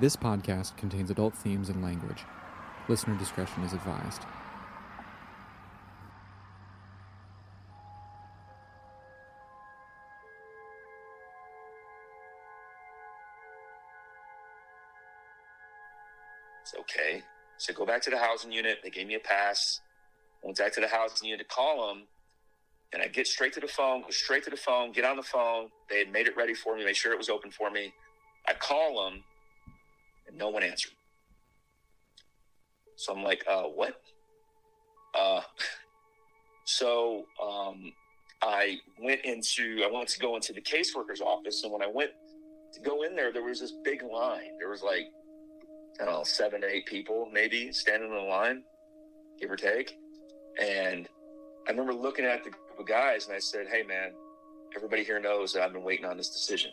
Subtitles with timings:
[0.00, 2.22] This podcast contains adult themes and language.
[2.88, 4.22] Listener discretion is advised.
[16.62, 17.22] It's okay.
[17.56, 18.78] So go back to the housing unit.
[18.84, 19.80] They gave me a pass.
[20.44, 22.06] Went back to the housing unit to call them.
[22.92, 25.24] And I get straight to the phone, go straight to the phone, get on the
[25.24, 25.70] phone.
[25.90, 27.92] They had made it ready for me, made sure it was open for me.
[28.46, 29.24] I call them,
[30.28, 30.92] and no one answered.
[32.96, 34.00] So I'm like, uh, what?
[35.18, 35.40] Uh,
[36.64, 37.92] so um,
[38.42, 41.62] I went into, I wanted to go into the caseworker's office.
[41.64, 42.10] And when I went
[42.74, 44.58] to go in there, there was this big line.
[44.58, 45.06] There was like,
[46.00, 48.62] I don't know, seven to eight people maybe standing in the line,
[49.40, 49.96] give or take.
[50.60, 51.08] And
[51.66, 54.12] I remember looking at the group of guys and I said, Hey, man,
[54.76, 56.70] everybody here knows that I've been waiting on this decision.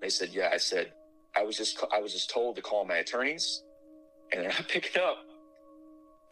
[0.00, 0.50] They said, Yeah.
[0.52, 0.92] I said,
[1.38, 3.62] I was just I was just told to call my attorneys,
[4.32, 5.18] and they're not picking up.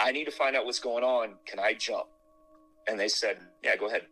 [0.01, 1.35] I need to find out what's going on.
[1.47, 2.07] Can I jump?
[2.89, 4.03] And they said, Yeah, go ahead.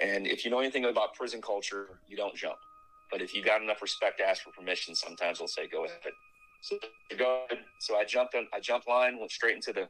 [0.00, 2.56] And if you know anything about prison culture, you don't jump.
[3.10, 5.98] But if you got enough respect to ask for permission, sometimes they'll say, Go ahead.
[6.62, 6.78] So
[7.18, 7.64] go ahead.
[7.80, 9.88] So I jumped on I jumped line, went straight into the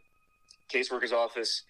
[0.72, 1.64] caseworker's office.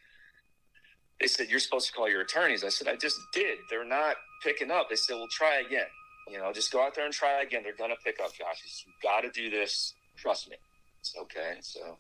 [1.21, 2.65] They said, You're supposed to call your attorneys.
[2.65, 3.59] I said, I just did.
[3.69, 4.89] They're not picking up.
[4.91, 5.87] They said, Well, try again.
[6.31, 7.63] You know, just go out there and try again.
[7.65, 8.85] They're gonna pick up, Josh.
[8.87, 9.95] You got to do this.
[10.17, 10.57] Trust me.
[11.01, 11.57] It's okay.
[11.61, 11.97] So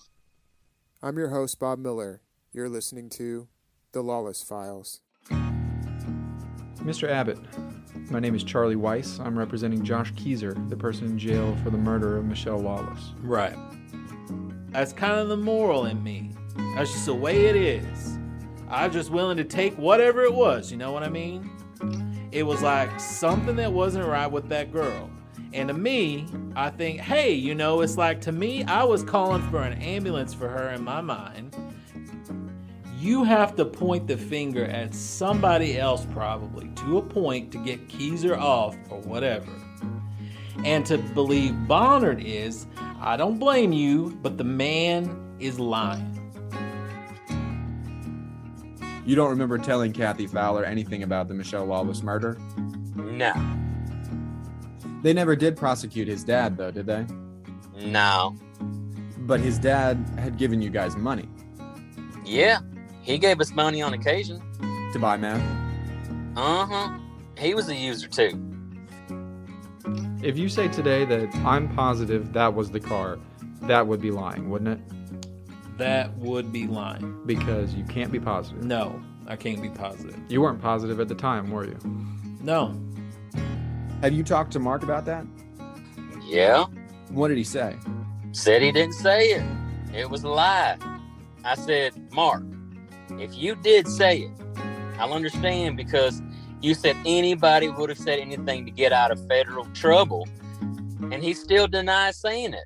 [1.03, 2.23] I'm your host, Bob Miller.
[2.53, 3.49] You're listening to
[3.93, 5.01] The Lawless Files.
[6.77, 7.09] Mr.
[7.09, 7.39] Abbott,
[8.11, 9.19] my name is Charlie Weiss.
[9.19, 13.13] I'm representing Josh Kezer, the person in jail for the murder of Michelle Lawless.
[13.23, 13.57] Right.
[14.71, 16.31] That's kind of the moral in me.
[16.77, 18.19] That's just the way it is.
[18.69, 21.51] I'm just willing to take whatever it was, you know what I mean?
[22.33, 25.11] It was like something that wasn't right with that girl.
[25.53, 29.43] And to me, I think, hey, you know, it's like to me, I was calling
[29.51, 31.57] for an ambulance for her in my mind.
[32.99, 37.89] You have to point the finger at somebody else, probably, to a point to get
[37.89, 39.51] Kezer off or whatever.
[40.65, 42.67] And to believe Bonnard is,
[43.01, 46.20] I don't blame you, but the man is lying.
[49.07, 52.39] You don't remember telling Kathy Fowler anything about the Michelle Lawless murder?
[52.97, 53.33] No,
[55.03, 57.07] They never did prosecute his dad, though, did they?
[57.85, 58.37] no.
[59.21, 61.29] But his dad had given you guys money
[62.25, 62.59] Yeah,
[63.03, 64.41] he gave us money on occasion.
[64.93, 65.41] to buy meth.
[66.37, 66.99] Uh huh.
[67.39, 68.47] He was a user too.
[70.23, 73.19] If you say today that I'm positive that was the car,
[73.63, 74.95] that would be lying, wouldn't it?
[75.81, 77.21] That would be lying.
[77.27, 78.63] Because you can't be positive.
[78.65, 80.17] No, I can't be positive.
[80.29, 81.79] You weren't positive at the time, were you?
[82.43, 82.75] No,
[84.03, 85.27] Have you talked to Mark about that?
[86.27, 86.67] Yeah,
[87.11, 87.77] What did he say?
[88.33, 89.43] said he didn't say it.
[89.93, 90.77] It was a lie.
[91.45, 92.45] I said, Mark,
[93.19, 94.31] if you did say it,
[94.99, 96.23] I'll understand because
[96.61, 100.29] you said anybody would have said anything to get out of federal trouble,
[101.01, 102.65] and he still denies saying it.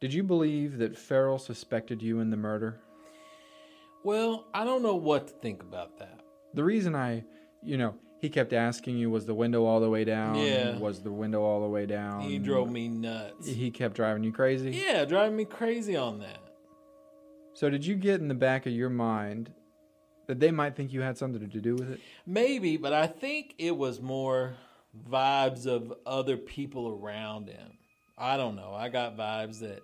[0.00, 2.80] Did you believe that Farrell suspected you in the murder?
[4.04, 6.20] Well, I don't know what to think about that.
[6.54, 7.24] The reason I,
[7.64, 10.36] you know, he kept asking you, was the window all the way down?
[10.36, 10.78] Yeah.
[10.78, 12.20] Was the window all the way down?
[12.20, 13.48] He drove me nuts.
[13.48, 14.70] He kept driving you crazy?
[14.70, 16.38] Yeah, driving me crazy on that.
[17.54, 19.52] So did you get in the back of your mind
[20.28, 22.00] that they might think you had something to do with it?
[22.24, 24.54] Maybe, but I think it was more
[25.08, 27.72] vibes of other people around him.
[28.16, 28.74] I don't know.
[28.74, 29.80] I got vibes that,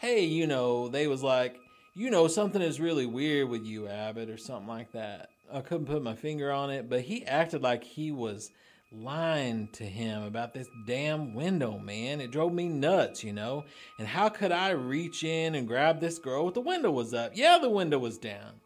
[0.00, 1.60] hey, you know, they was like,
[1.94, 5.28] you know, something is really weird with you, Abbott, or something like that.
[5.52, 8.50] I couldn't put my finger on it, but he acted like he was
[8.90, 12.22] lying to him about this damn window, man.
[12.22, 13.64] It drove me nuts, you know?
[13.98, 17.32] And how could I reach in and grab this girl with the window was up?
[17.34, 18.60] Yeah, the window was down.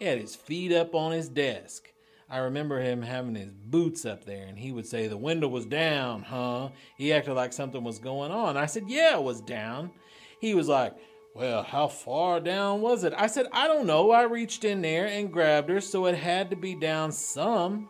[0.00, 1.92] He had his feet up on his desk.
[2.28, 5.66] I remember him having his boots up there, and he would say, The window was
[5.66, 6.70] down, huh?
[6.96, 8.56] He acted like something was going on.
[8.56, 9.90] I said, Yeah, it was down.
[10.40, 10.94] He was like,
[11.34, 13.12] Well, how far down was it?
[13.16, 14.10] I said, I don't know.
[14.10, 17.88] I reached in there and grabbed her, so it had to be down some,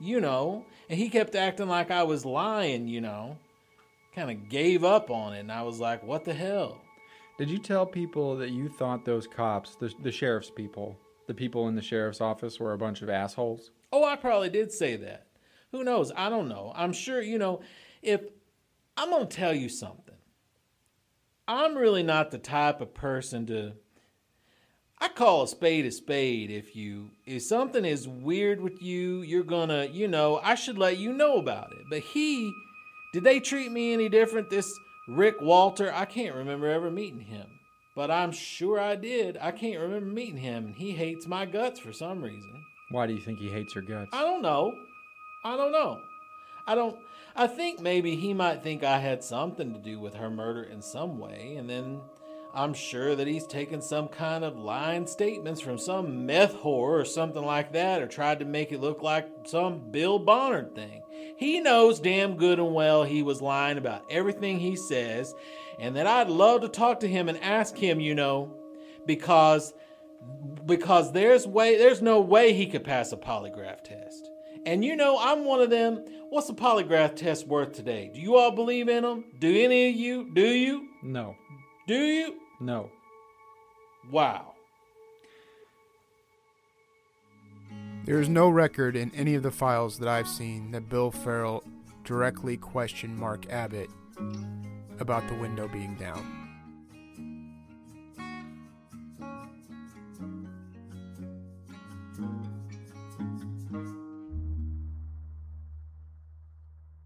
[0.00, 0.64] you know.
[0.88, 3.38] And he kept acting like I was lying, you know.
[4.14, 6.80] Kind of gave up on it, and I was like, What the hell?
[7.38, 10.98] Did you tell people that you thought those cops, the, the sheriff's people,
[11.28, 13.70] the people in the sheriff's office were a bunch of assholes?
[13.92, 15.26] Oh, I probably did say that.
[15.70, 16.10] Who knows?
[16.16, 16.72] I don't know.
[16.74, 17.60] I'm sure, you know,
[18.02, 18.22] if
[18.96, 20.07] I'm going to tell you something,
[21.48, 23.72] I'm really not the type of person to.
[25.00, 26.50] I call a spade a spade.
[26.50, 30.98] If you if something is weird with you, you're gonna, you know, I should let
[30.98, 31.86] you know about it.
[31.88, 32.52] But he
[33.14, 34.50] Did they treat me any different?
[34.50, 34.70] This
[35.08, 37.46] Rick Walter, I can't remember ever meeting him.
[37.96, 39.38] But I'm sure I did.
[39.40, 42.62] I can't remember meeting him, and he hates my guts for some reason.
[42.90, 44.10] Why do you think he hates your guts?
[44.12, 44.72] I don't know.
[45.44, 46.00] I don't know.
[46.66, 46.96] I don't.
[47.36, 50.82] I think maybe he might think I had something to do with her murder in
[50.82, 52.00] some way, and then
[52.54, 57.04] I'm sure that he's taken some kind of lying statements from some meth whore or
[57.04, 61.02] something like that, or tried to make it look like some Bill Bonner thing.
[61.36, 65.34] He knows damn good and well he was lying about everything he says,
[65.78, 68.52] and that I'd love to talk to him and ask him, you know,
[69.06, 69.72] because
[70.64, 74.30] because there's way there's no way he could pass a polygraph test.
[74.66, 76.04] And you know, I'm one of them.
[76.30, 78.10] What's a polygraph test worth today?
[78.12, 79.24] Do you all believe in them?
[79.38, 80.30] Do any of you?
[80.34, 80.88] Do you?
[81.02, 81.36] No.
[81.86, 82.34] Do you?
[82.60, 82.90] No.
[84.10, 84.54] Wow.
[88.04, 91.64] There is no record in any of the files that I've seen that Bill Farrell
[92.04, 93.88] directly questioned Mark Abbott
[95.00, 96.47] about the window being down.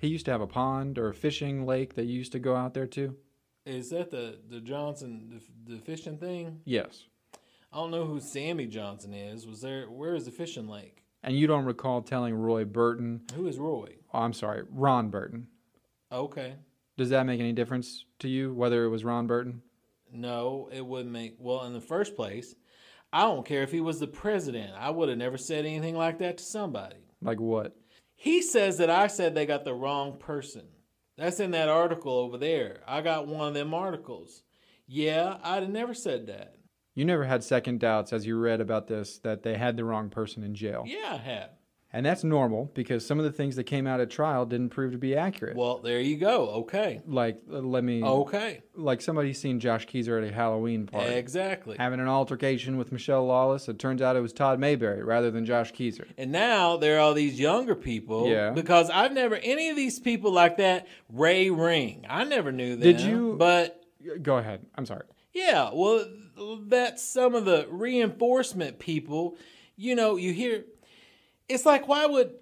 [0.02, 2.56] He used to have a pond or a fishing lake that you used to go
[2.56, 3.16] out there to?
[3.64, 6.60] Is that the the Johnson the, the fishing thing?
[6.64, 7.04] Yes.
[7.72, 9.46] I don't know who Sammy Johnson is.
[9.46, 9.84] Was there?
[9.88, 11.04] Where is the fishing lake?
[11.22, 13.94] And you don't recall telling Roy Burton, Who is Roy?
[14.12, 15.46] oh, I'm sorry, Ron Burton.
[16.10, 16.56] Okay.
[16.98, 19.62] Does that make any difference to you whether it was Ron Burton?
[20.12, 21.36] No, it wouldn't make.
[21.38, 22.56] Well, in the first place,
[23.12, 24.72] I don't care if he was the president.
[24.76, 27.06] I would have never said anything like that to somebody.
[27.22, 27.76] Like what?
[28.22, 30.62] He says that I said they got the wrong person.
[31.18, 32.78] That's in that article over there.
[32.86, 34.44] I got one of them articles.
[34.86, 36.54] Yeah, I'd have never said that.
[36.94, 40.08] You never had second doubts as you read about this that they had the wrong
[40.08, 40.84] person in jail.
[40.86, 41.50] Yeah, I have.
[41.94, 44.92] And that's normal because some of the things that came out at trial didn't prove
[44.92, 45.56] to be accurate.
[45.56, 46.48] Well, there you go.
[46.62, 47.02] Okay.
[47.06, 48.02] like, uh, let me.
[48.02, 48.62] Okay.
[48.74, 51.12] Like somebody seen Josh Kezer at a Halloween party.
[51.12, 51.76] Exactly.
[51.78, 53.68] Having an altercation with Michelle Lawless.
[53.68, 56.06] It turns out it was Todd Mayberry rather than Josh Kezer.
[56.16, 58.26] And now there are all these younger people.
[58.26, 58.50] Yeah.
[58.52, 60.86] Because I've never any of these people like that.
[61.10, 62.06] Ray Ring.
[62.08, 62.80] I never knew them.
[62.80, 63.82] Did you- But
[64.22, 64.64] Go ahead.
[64.76, 65.04] I'm sorry.
[65.34, 66.06] yeah, well,
[66.66, 69.36] that's some of the reinforcement people.
[69.76, 70.64] You know, you hear.
[71.52, 72.32] It's like, why would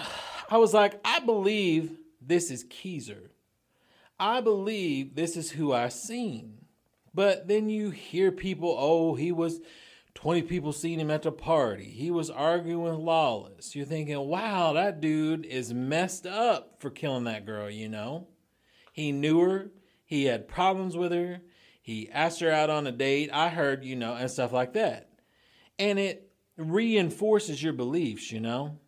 [0.50, 3.28] I was like, I believe this is Kezer.
[4.18, 6.58] I believe this is who I seen.
[7.14, 9.60] But then you hear people, oh, he was
[10.14, 11.84] 20 people seen him at the party.
[11.84, 13.74] He was arguing with Lawless.
[13.74, 18.28] You're thinking, wow, that dude is messed up for killing that girl, you know?
[18.92, 19.70] He knew her,
[20.04, 21.40] he had problems with her,
[21.80, 23.30] he asked her out on a date.
[23.32, 25.08] I heard, you know, and stuff like that.
[25.78, 26.29] And it
[26.60, 28.78] reinforces your beliefs, you know?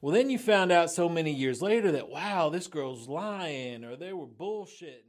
[0.00, 3.96] Well, then you found out so many years later that, wow, this girl's lying or
[3.96, 5.00] they were bullshitting.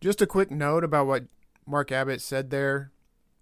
[0.00, 1.24] Just a quick note about what
[1.66, 2.92] Mark Abbott said there.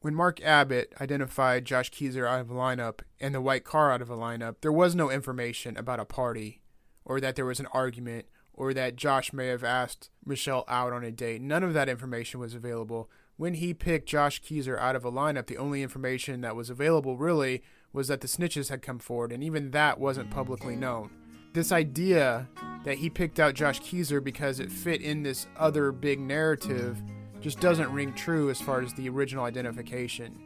[0.02, 4.00] When Mark Abbott identified Josh Kezer out of a lineup and the white car out
[4.00, 6.60] of a lineup, there was no information about a party
[7.04, 11.02] or that there was an argument or that Josh may have asked Michelle out on
[11.02, 11.42] a date.
[11.42, 13.10] None of that information was available.
[13.40, 17.16] When he picked Josh Kezer out of a lineup, the only information that was available
[17.16, 21.08] really was that the snitches had come forward, and even that wasn't publicly known.
[21.54, 22.46] This idea
[22.84, 27.02] that he picked out Josh Kezer because it fit in this other big narrative
[27.40, 30.38] just doesn't ring true as far as the original identification.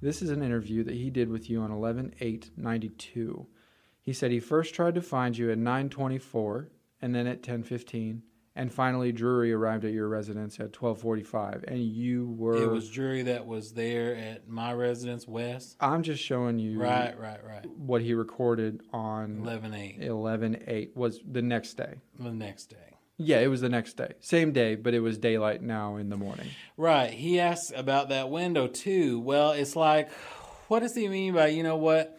[0.00, 3.46] This is an interview that he did with you on 11 8 92.
[4.02, 6.70] He said he first tried to find you at 924
[7.02, 8.22] and then at 1015
[8.56, 13.22] and finally Drury arrived at your residence at 1245 and you were It was Drury
[13.22, 15.76] that was there at my residence, West.
[15.80, 17.64] I'm just showing you Right, right, right.
[17.76, 21.94] what he recorded on 11 8, 11 8 was the next day.
[22.18, 22.76] the next day.
[23.22, 24.14] Yeah, it was the next day.
[24.20, 26.46] Same day, but it was daylight now in the morning.
[26.78, 27.10] Right.
[27.12, 29.20] He asked about that window too.
[29.20, 30.10] Well, it's like,
[30.68, 32.18] what does he mean by, you know what?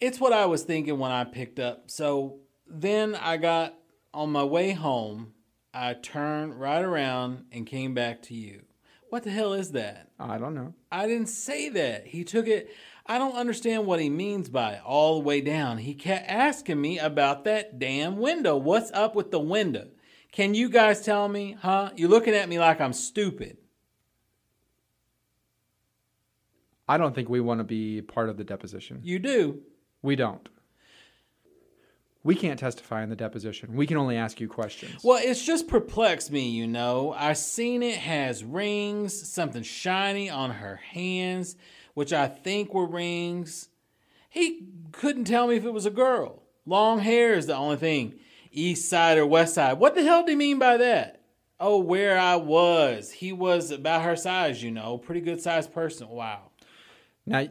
[0.00, 1.90] It's what I was thinking when I picked up.
[1.90, 3.74] So then I got
[4.14, 5.32] on my way home,
[5.74, 8.62] I turned right around and came back to you.
[9.10, 10.10] What the hell is that?
[10.18, 10.74] I don't know.
[10.92, 12.06] I didn't say that.
[12.06, 12.70] He took it.
[13.06, 15.78] I don't understand what he means by it all the way down.
[15.78, 18.56] He kept asking me about that damn window.
[18.56, 19.88] What's up with the window?
[20.30, 21.90] Can you guys tell me, huh?
[21.96, 23.56] You're looking at me like I'm stupid.
[26.86, 29.00] I don't think we want to be part of the deposition.
[29.02, 29.62] You do.
[30.02, 30.48] We don't.
[32.24, 33.74] We can't testify in the deposition.
[33.74, 35.02] We can only ask you questions.
[35.02, 37.14] Well, it's just perplexed me, you know.
[37.16, 41.56] I seen it has rings, something shiny on her hands.
[41.98, 43.70] which I think were rings.
[44.28, 46.44] He couldn't tell me if it was a girl.
[46.64, 48.20] Long hair is the only thing.
[48.52, 49.80] East side or west side.
[49.80, 51.22] What the hell do you mean by that?
[51.58, 53.10] Oh, where I was.
[53.10, 54.96] He was about her size, you know.
[54.96, 56.08] Pretty good sized person.
[56.08, 56.52] Wow.
[57.26, 57.48] Now,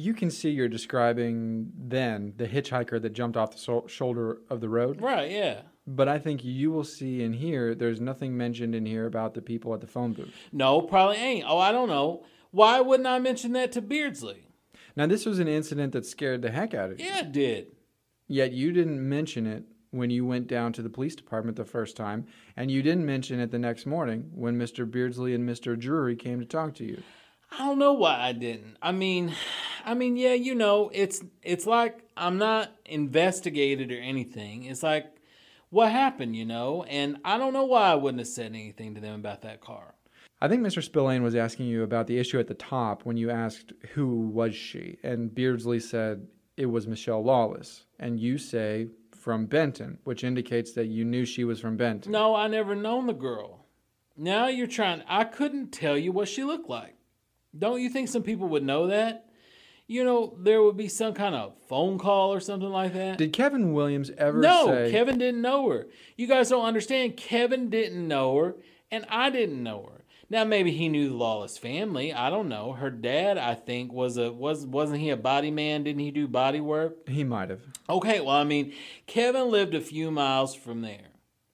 [0.00, 4.60] you can see you're describing then the hitchhiker that jumped off the so- shoulder of
[4.60, 5.00] the road.
[5.00, 5.62] Right, yeah.
[5.86, 9.42] But I think you will see in here, there's nothing mentioned in here about the
[9.42, 10.32] people at the phone booth.
[10.52, 11.44] No, probably ain't.
[11.46, 12.24] Oh, I don't know.
[12.50, 14.46] Why wouldn't I mention that to Beardsley?
[14.96, 17.06] Now, this was an incident that scared the heck out of you.
[17.06, 17.66] Yeah, it did.
[18.26, 21.96] Yet you didn't mention it when you went down to the police department the first
[21.96, 22.26] time,
[22.56, 24.88] and you didn't mention it the next morning when Mr.
[24.88, 25.78] Beardsley and Mr.
[25.78, 27.02] Drury came to talk to you.
[27.52, 28.76] I don't know why I didn't.
[28.80, 29.34] I mean,
[29.84, 34.64] I mean, yeah, you know, it's it's like I'm not investigated or anything.
[34.64, 35.06] It's like
[35.70, 39.00] what happened, you know, and I don't know why I wouldn't have said anything to
[39.00, 39.94] them about that car.
[40.42, 40.82] I think Mr.
[40.82, 44.54] Spillane was asking you about the issue at the top when you asked who was
[44.54, 50.72] she, and Beardsley said it was Michelle Lawless, and you say from Benton, which indicates
[50.72, 52.10] that you knew she was from Benton.
[52.10, 53.66] No, I never known the girl.
[54.16, 55.02] Now you're trying.
[55.06, 56.96] I couldn't tell you what she looked like.
[57.56, 59.29] Don't you think some people would know that?
[59.90, 63.18] You know, there would be some kind of phone call or something like that.
[63.18, 65.88] Did Kevin Williams ever no, say Kevin didn't know her.
[66.16, 67.16] You guys don't understand.
[67.16, 68.54] Kevin didn't know her,
[68.92, 70.04] and I didn't know her.
[70.30, 72.12] Now maybe he knew the Lawless family.
[72.12, 72.70] I don't know.
[72.70, 75.82] Her dad, I think, was a was wasn't he a body man?
[75.82, 77.08] Didn't he do body work?
[77.08, 77.62] he might have?
[77.88, 78.72] Okay, well, I mean,
[79.08, 81.08] Kevin lived a few miles from there.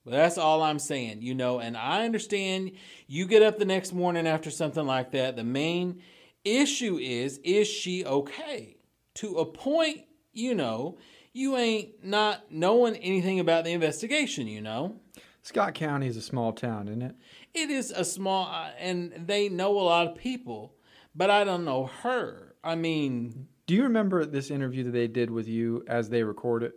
[0.05, 2.73] But that's all I'm saying, you know, and I understand
[3.07, 5.37] you get up the next morning after something like that.
[5.37, 6.02] The main
[6.47, 8.76] issue is is she okay?
[9.17, 10.99] To a point, you know,
[11.33, 14.97] you ain't not knowing anything about the investigation, you know.
[15.43, 17.15] Scott County is a small town, isn't it?
[17.55, 20.75] It is a small uh, and they know a lot of people,
[21.15, 22.55] but I don't know her.
[22.65, 26.62] I mean, Do you remember this interview that they did with you as they record
[26.62, 26.75] it?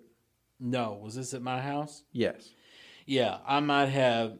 [0.61, 2.03] no, was this at my house?
[2.11, 2.49] Yes.
[3.05, 4.37] Yeah, I might have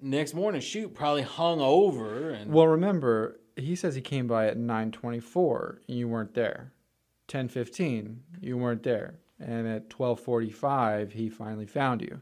[0.00, 4.56] next morning shoot probably hung over and Well, remember, he says he came by at
[4.56, 6.72] 9:24 and you weren't there.
[7.28, 9.18] 10:15, you weren't there.
[9.38, 12.20] And at 12:45, he finally found you.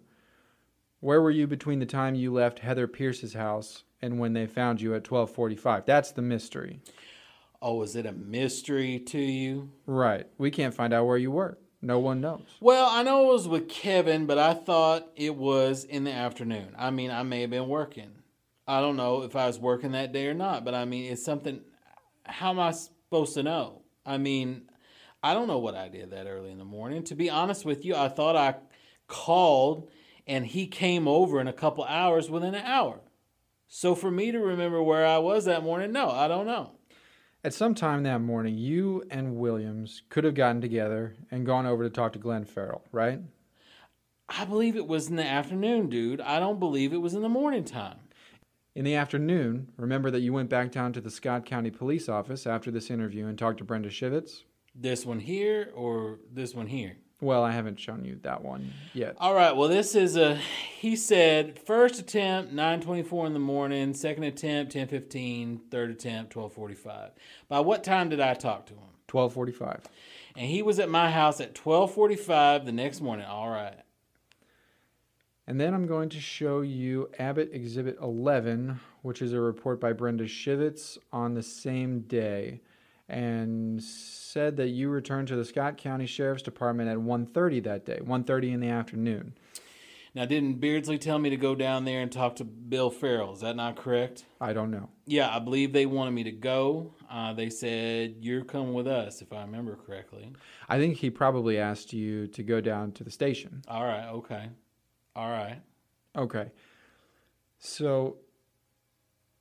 [1.00, 4.80] Where were you between the time you left Heather Pierce's house and when they found
[4.80, 5.84] you at 12:45?
[5.87, 6.80] That's the mystery.
[7.62, 9.70] oh, is it a mystery to you?
[9.84, 10.26] Right.
[10.38, 11.58] We can't find out where you were.
[11.82, 12.46] No one knows.
[12.60, 16.75] Well, I know it was with Kevin, but I thought it was in the afternoon.
[16.78, 18.12] I mean, I may have been working.
[18.67, 21.25] I don't know if I was working that day or not, but I mean, it's
[21.25, 21.61] something.
[22.25, 23.83] How am I supposed to know?
[24.07, 24.62] I mean,
[25.23, 27.02] I don't know what I did that early in the morning.
[27.05, 28.57] To be honest with you, I thought I
[29.09, 29.90] called
[30.26, 33.00] and he came over in a couple hours within an hour.
[33.67, 36.73] So for me to remember where I was that morning, no, I don't know.
[37.43, 41.85] At some time that morning, you and Williams could have gotten together and gone over
[41.85, 43.21] to talk to Glenn Farrell, right?
[44.29, 46.21] I believe it was in the afternoon, dude.
[46.21, 47.99] I don't believe it was in the morning time.
[48.74, 52.46] In the afternoon, remember that you went back down to the Scott County Police Office
[52.46, 54.44] after this interview and talked to Brenda Shivitz?
[54.76, 56.96] This one here or this one here?
[57.20, 59.16] Well, I haven't shown you that one yet.
[59.18, 59.54] All right.
[59.54, 60.36] Well, this is a.
[60.36, 65.90] He said first attempt nine twenty four in the morning, second attempt ten fifteen, third
[65.90, 67.10] attempt twelve forty five.
[67.48, 68.86] By what time did I talk to him?
[69.10, 69.82] 1245.
[70.36, 73.26] And he was at my house at twelve forty five the next morning.
[73.26, 73.74] All right.
[75.47, 79.92] And then I'm going to show you Abbott Exhibit 11, which is a report by
[79.92, 82.61] Brenda Shivitz on the same day
[83.09, 87.99] and said that you returned to the Scott County Sheriff's Department at 1:30 that day,
[88.00, 89.35] 1:30 in the afternoon.
[90.14, 93.32] Now, didn't Beardsley tell me to go down there and talk to Bill Farrell?
[93.32, 94.25] Is that not correct?
[94.40, 94.88] I don't know.
[95.06, 96.94] Yeah, I believe they wanted me to go.
[97.09, 100.32] Uh, they said you're coming with us, if I remember correctly.
[100.68, 103.62] I think he probably asked you to go down to the station.
[103.68, 104.09] All right.
[104.09, 104.49] Okay.
[105.17, 105.61] All right.
[106.17, 106.50] Okay.
[107.59, 108.17] So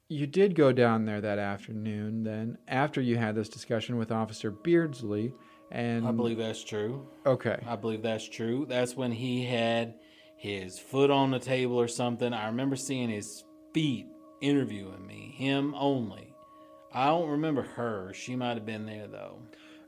[0.07, 4.49] you did go down there that afternoon then after you had this discussion with Officer
[4.51, 5.33] Beardsley
[5.71, 7.07] and I believe that's true.
[7.25, 7.59] Okay.
[7.67, 8.65] I believe that's true.
[8.67, 9.93] That's when he had
[10.35, 12.33] his foot on the table or something.
[12.33, 14.07] I remember seeing his feet
[14.41, 16.33] interviewing me, him only.
[16.91, 18.11] I don't remember her.
[18.13, 19.37] She might have been there though.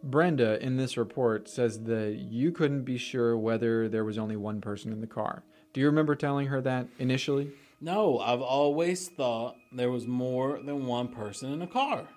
[0.03, 4.61] Brenda in this report says that you couldn't be sure whether there was only one
[4.61, 5.43] person in the car.
[5.73, 7.51] Do you remember telling her that initially?
[7.79, 12.07] No, I've always thought there was more than one person in a car.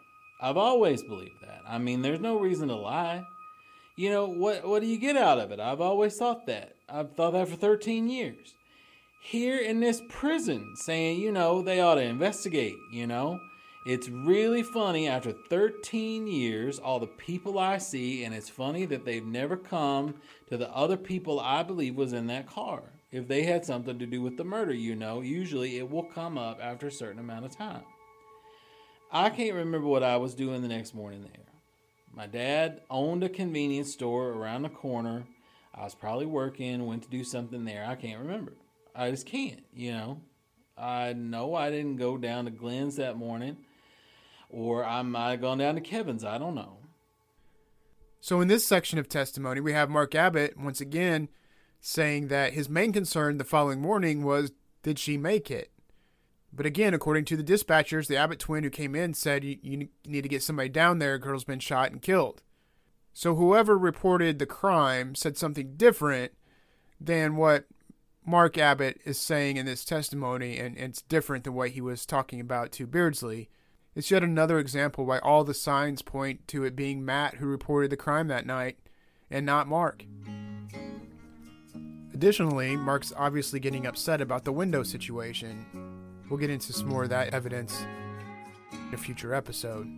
[0.41, 1.61] I've always believed that.
[1.67, 3.25] I mean, there's no reason to lie.
[3.97, 5.61] You know, what what do you get out of it?
[5.61, 6.75] I've always thought that.
[6.89, 8.55] I've thought that for 13 years.
[9.23, 13.39] Here in this prison saying, you know, they ought to investigate, you know.
[13.87, 19.05] It's really funny after 13 years, all the people I see, and it's funny that
[19.05, 20.15] they've never come
[20.49, 22.83] to the other people I believe was in that car.
[23.15, 26.37] If they had something to do with the murder, you know, usually it will come
[26.37, 27.85] up after a certain amount of time.
[29.13, 31.45] I can't remember what I was doing the next morning there.
[32.13, 35.27] My dad owned a convenience store around the corner.
[35.73, 37.87] I was probably working, went to do something there.
[37.87, 38.55] I can't remember.
[38.97, 40.21] I just can't, you know.
[40.77, 43.59] I know I didn't go down to Glenn's that morning,
[44.51, 46.25] or I might have gone down to Kevin's.
[46.25, 46.79] I don't know.
[48.21, 51.29] So, in this section of testimony, we have Mark Abbott once again
[51.87, 55.71] saying that his main concern the following morning was did she make it?
[56.51, 60.23] But again, according to the dispatchers, the Abbott twin who came in said you, need
[60.23, 61.15] to get somebody down there.
[61.15, 62.43] A girl's been shot and killed.
[63.13, 66.33] So whoever reported the crime said something different
[66.99, 67.67] than what
[68.25, 72.07] Mark Abbott is saying in this testimony, and, and it's different than what he was
[72.07, 73.51] talking about to Beardsley.
[73.95, 77.91] It's yet another example why all the signs point to it being Matt who reported
[77.91, 78.79] the crime that night
[79.31, 80.05] and not Mark.
[82.15, 85.67] Additionally, Mark's obviously getting upset about the window situation.
[86.31, 87.85] We'll get into some more of that evidence
[88.73, 89.89] in a future episode.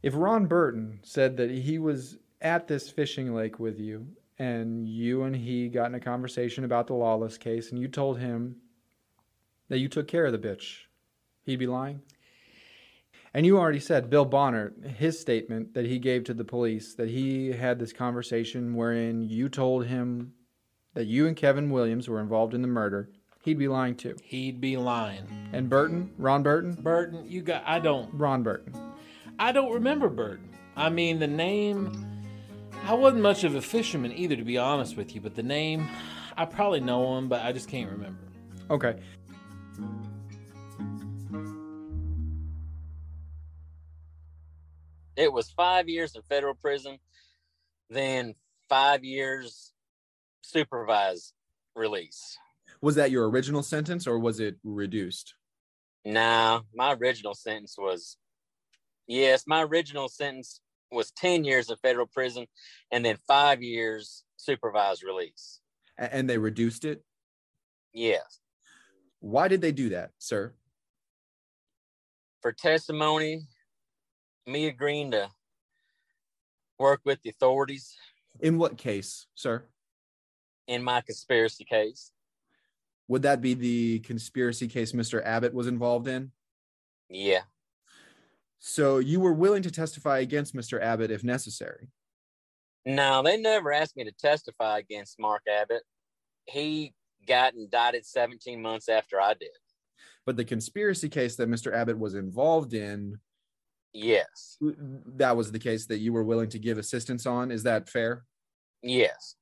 [0.00, 4.06] If Ron Burton said that he was at this fishing lake with you
[4.38, 8.20] and you and he got in a conversation about the lawless case and you told
[8.20, 8.56] him
[9.68, 10.80] that you took care of the bitch,
[11.42, 12.02] he'd be lying?
[13.32, 17.08] And you already said Bill Bonner, his statement that he gave to the police, that
[17.08, 20.34] he had this conversation wherein you told him
[20.94, 23.10] that you and Kevin Williams were involved in the murder.
[23.42, 24.16] He'd be lying too.
[24.22, 25.26] He'd be lying.
[25.52, 27.62] And Burton, Ron Burton, Burton, you got.
[27.66, 28.08] I don't.
[28.14, 28.72] Ron Burton.
[29.38, 30.48] I don't remember Burton.
[30.76, 31.92] I mean, the name.
[32.84, 35.20] I wasn't much of a fisherman either, to be honest with you.
[35.20, 35.88] But the name,
[36.36, 38.20] I probably know him, but I just can't remember.
[38.70, 38.96] Okay.
[45.16, 46.98] It was five years in federal prison,
[47.88, 48.34] then
[48.68, 49.72] five years
[50.42, 51.32] supervised
[51.76, 52.36] release.
[52.80, 55.34] Was that your original sentence or was it reduced?
[56.04, 58.16] Nah, my original sentence was
[59.06, 60.60] yes, my original sentence
[60.90, 62.46] was 10 years of federal prison
[62.92, 65.60] and then five years supervised release.
[65.96, 67.04] And they reduced it?
[67.92, 68.40] Yes.
[69.24, 70.52] Why did they do that, sir?
[72.42, 73.40] For testimony,
[74.46, 75.30] me agreeing to
[76.78, 77.96] work with the authorities
[78.40, 79.64] In what case, sir?
[80.66, 82.10] in my conspiracy case.
[83.08, 85.24] Would that be the conspiracy case Mr.
[85.24, 86.30] Abbott was involved in?
[87.08, 87.42] Yeah.
[88.58, 90.78] So you were willing to testify against Mr.
[90.82, 91.88] Abbott if necessary.
[92.84, 95.82] No, they never asked me to testify against Mark Abbott.
[96.44, 96.92] He
[97.26, 99.50] got indicted 17 months after I did.
[100.26, 101.72] But the conspiracy case that Mr.
[101.74, 103.18] Abbott was involved in,
[103.92, 104.56] Yes.
[104.60, 107.50] that was the case that you were willing to give assistance on.
[107.50, 108.24] Is that fair?
[108.82, 109.36] Yes.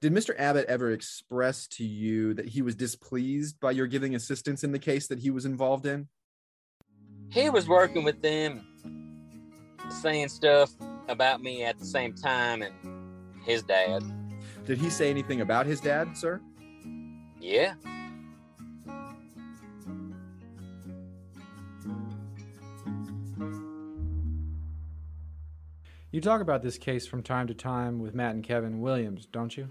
[0.00, 0.34] Did Mr.
[0.38, 4.78] Abbott ever express to you that he was displeased by your giving assistance in the
[4.78, 6.08] case that he was involved in?
[7.30, 8.66] He was working with them,
[9.88, 10.70] saying stuff
[11.08, 12.74] about me at the same time, and
[13.44, 14.02] his dad.
[14.64, 16.40] Did he say anything about his dad, sir?
[17.40, 17.74] Yeah.
[26.10, 29.54] You talk about this case from time to time with Matt and Kevin Williams, don't
[29.54, 29.68] you?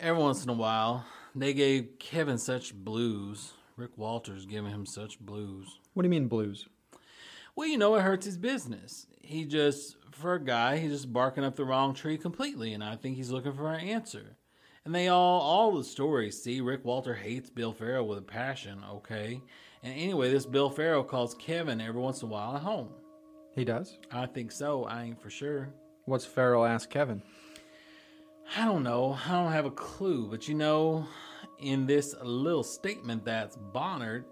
[0.00, 1.04] Every once in a while,
[1.34, 3.52] they gave Kevin such blues.
[3.76, 5.78] Rick Walters giving him such blues.
[5.92, 6.68] What do you mean blues?
[7.54, 9.06] Well, you know, it hurts his business.
[9.20, 12.96] He just, for a guy, he's just barking up the wrong tree completely, and I
[12.96, 14.36] think he's looking for an answer.
[14.84, 18.82] And they all, all the stories see Rick Walter hates Bill Farrell with a passion,
[18.90, 19.40] okay?
[19.82, 22.88] And anyway, this Bill Farrell calls Kevin every once in a while at home.
[23.54, 23.98] He does.
[24.10, 24.84] I think so.
[24.84, 25.72] I ain't for sure.
[26.06, 27.22] What's Farrell ask Kevin?
[28.56, 29.16] I don't know.
[29.24, 30.26] I don't have a clue.
[30.28, 31.06] But you know,
[31.60, 34.24] in this little statement that's Bonnered,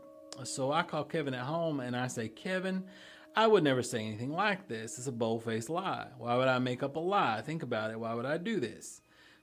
[0.43, 2.85] so I call Kevin at home and I say, Kevin,
[3.37, 4.99] I would never say anything like this.
[4.99, 6.09] It's a bold faced lie.
[6.19, 7.43] Why would I make up a lie?
[7.43, 8.01] Think about it.
[8.01, 9.00] Why would I do this?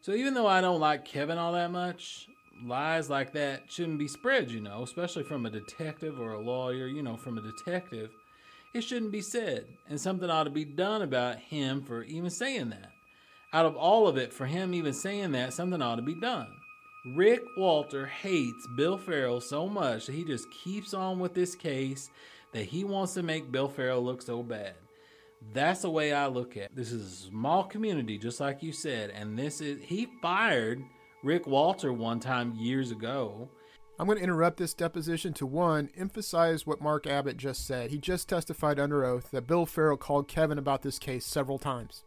[0.07, 2.29] So even though I don't like Kevin all that much,
[2.63, 6.87] lies like that shouldn't be spread, you know, especially from a detective or a lawyer,
[6.87, 8.11] you know, from a detective.
[8.73, 9.65] It shouldn't be said.
[9.89, 12.91] And something ought to be done about him for even saying that
[13.51, 16.47] out of all of it, for him even saying that, something ought to be done.
[17.13, 22.09] Rick Walter hates Bill Farrell so much that he just keeps on with this case
[22.53, 24.75] that he wants to make Bill Farrell look so bad.
[25.53, 26.75] That's the way I look at it.
[26.75, 29.11] This is a small community, just like you said.
[29.11, 30.83] And this is, he fired
[31.23, 33.49] Rick Walter one time years ago.
[33.99, 37.89] I'm going to interrupt this deposition to one, emphasize what Mark Abbott just said.
[37.89, 42.03] He just testified under oath that Bill Farrell called Kevin about this case several times.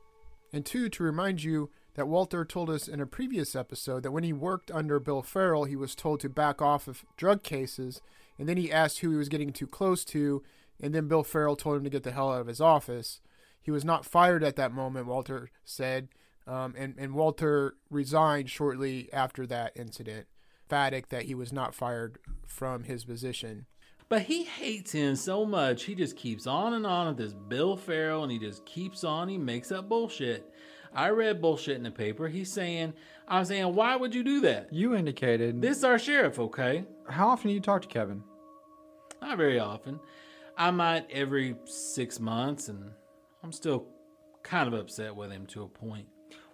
[0.53, 4.23] And two, to remind you that Walter told us in a previous episode that when
[4.23, 8.01] he worked under Bill Farrell, he was told to back off of drug cases,
[8.39, 10.45] and then he asked who he was getting too close to,
[10.83, 13.21] and then Bill Farrell told him to get the hell out of his office.
[13.61, 16.09] He was not fired at that moment, Walter said,
[16.47, 20.27] um, and, and Walter resigned shortly after that incident.
[20.65, 23.67] Emphatic that he was not fired from his position.
[24.09, 27.77] But he hates him so much, he just keeps on and on with this Bill
[27.77, 29.29] Farrell, and he just keeps on.
[29.29, 30.53] He makes up bullshit.
[30.93, 32.29] I read bullshit in the paper.
[32.29, 32.95] He's saying,
[33.29, 34.73] I'm saying, why would you do that?
[34.73, 36.85] You indicated This is our sheriff, okay?
[37.09, 38.25] How often do you talk to Kevin?
[39.23, 40.01] Not very often.
[40.61, 42.91] I might every six months, and
[43.43, 43.87] I'm still
[44.43, 46.07] kind of upset with him to a point.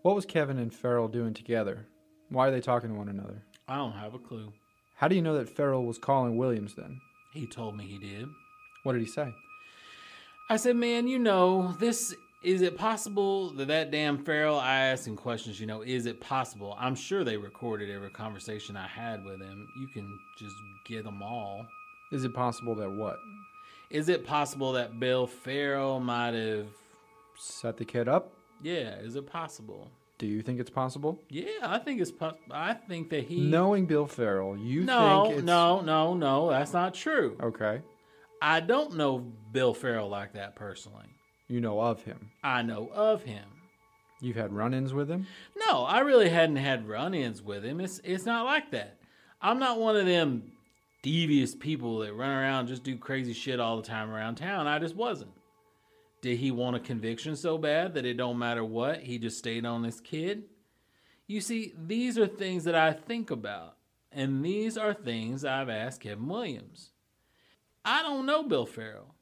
[0.02, 1.88] What was Kevin and Farrell doing together?
[2.28, 3.42] Why are they talking to one another?
[3.66, 4.52] I don't have a clue.
[4.94, 7.00] How do you know that Farrell was calling Williams then?
[7.34, 8.28] He told me he did.
[8.84, 9.34] What did he say?
[10.48, 12.14] I said, man, you know, this
[12.44, 16.20] is it possible that that damn Farrell, I asked him questions, you know, is it
[16.20, 16.76] possible?
[16.78, 19.66] I'm sure they recorded every conversation I had with him.
[19.80, 20.54] You can just
[20.86, 21.66] get them all.
[22.12, 23.16] Is it possible that what?
[23.90, 26.66] Is it possible that Bill Farrell might have.
[27.38, 28.32] Set the kid up?
[28.62, 29.90] Yeah, is it possible?
[30.18, 31.20] Do you think it's possible?
[31.28, 32.10] Yeah, I think it's.
[32.10, 33.40] Po- I think that he.
[33.40, 36.50] Knowing Bill Farrell, you no, think it's no, no, no.
[36.50, 37.36] That's not true.
[37.40, 37.82] Okay.
[38.40, 39.18] I don't know
[39.52, 41.06] Bill Farrell like that personally.
[41.48, 42.30] You know of him.
[42.42, 43.44] I know of him.
[44.20, 45.26] You've had run-ins with him?
[45.68, 47.80] No, I really hadn't had run-ins with him.
[47.80, 48.98] It's it's not like that.
[49.40, 50.52] I'm not one of them
[51.06, 54.66] devious people that run around just do crazy shit all the time around town.
[54.66, 55.30] I just wasn't.
[56.20, 59.64] Did he want a conviction so bad that it don't matter what, he just stayed
[59.64, 60.46] on this kid?
[61.28, 63.76] You see, these are things that I think about,
[64.10, 66.90] and these are things I've asked Kevin Williams.
[67.84, 69.14] I don't know Bill Farrell.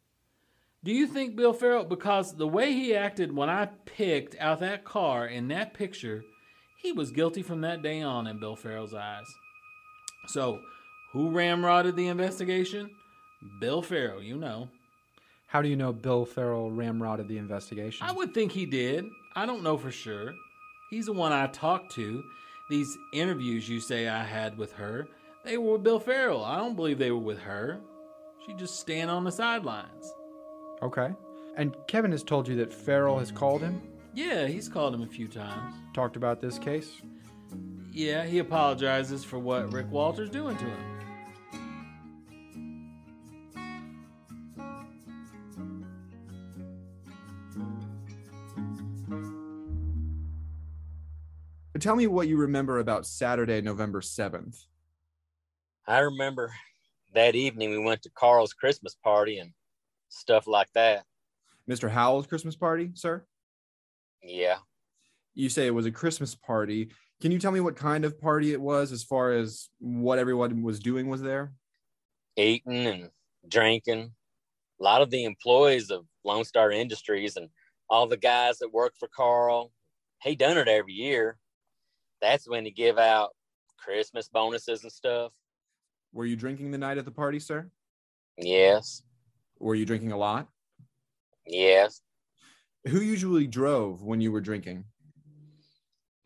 [0.83, 4.87] Do you think Bill Farrell, because the way he acted when I picked out that
[4.87, 6.25] car in that picture,
[6.79, 9.27] he was guilty from that day on in Bill Farrell's eyes.
[10.29, 10.61] So,
[11.15, 12.91] who ramrodded the investigation?
[13.61, 14.69] Bill Farrell, you know.
[15.47, 18.07] How do you know Bill Farrell ramrodded the investigation?
[18.07, 19.07] I would think he did.
[19.37, 20.35] I don't know for sure.
[20.91, 22.23] He's the one I talked to.
[22.69, 25.07] These interviews you say I had with her,
[25.45, 26.45] they were with Bill Farrell.
[26.45, 27.79] I don't believe they were with her.
[28.47, 30.13] She just stand on the sidelines.
[30.83, 31.11] Okay.
[31.57, 33.81] And Kevin has told you that Farrell has called him,
[34.15, 35.75] Yeah, he's called him a few times.
[35.95, 36.91] talked about this case.
[37.95, 40.95] Yeah, he apologizes for what Rick Walter's doing to him.
[51.79, 54.65] Tell me what you remember about Saturday, November 7th.
[55.87, 56.53] I remember
[57.13, 59.53] that evening we went to Carl's Christmas party and
[60.09, 61.05] stuff like that.
[61.71, 61.89] Mr.
[61.89, 63.25] Howell's Christmas party, sir?
[64.21, 64.57] Yeah.
[65.35, 66.89] You say it was a Christmas party.
[67.25, 70.63] Can you tell me what kind of party it was as far as what everyone
[70.63, 71.55] was doing was there?
[72.37, 73.11] Eating and
[73.49, 74.13] drinking.
[74.79, 77.49] A lot of the employees of Lone Star Industries and
[77.89, 79.73] all the guys that work for Carl,
[80.21, 81.39] he done it every year.
[82.21, 83.31] That's when he give out
[83.79, 85.33] Christmas bonuses and stuff.
[86.13, 87.71] Were you drinking the night at the party, sir?
[88.37, 89.03] Yes.
[89.59, 90.49] Were you drinking a lot?
[91.47, 92.03] Yes.
[92.87, 94.85] Who usually drove when you were drinking?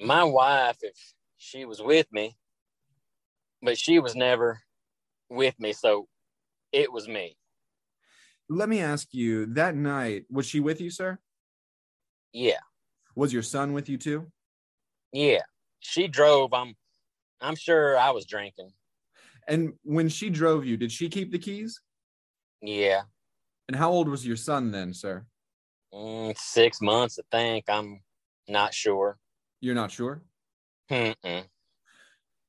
[0.00, 0.96] My wife, if
[1.36, 2.36] she was with me,
[3.62, 4.60] but she was never
[5.28, 6.08] with me, so
[6.72, 7.36] it was me.
[8.48, 11.18] Let me ask you that night, was she with you, sir?
[12.32, 12.60] Yeah.
[13.14, 14.30] Was your son with you too?
[15.12, 15.42] Yeah.
[15.80, 16.52] She drove.
[16.52, 16.74] I'm
[17.40, 18.72] I'm sure I was drinking.
[19.46, 21.80] And when she drove you, did she keep the keys?
[22.60, 23.02] Yeah.
[23.68, 25.26] And how old was your son then, sir?
[25.92, 27.64] Mm, six months, I think.
[27.68, 28.00] I'm
[28.48, 29.18] not sure.
[29.60, 30.22] You're not sure?
[30.90, 31.44] Mm-mm.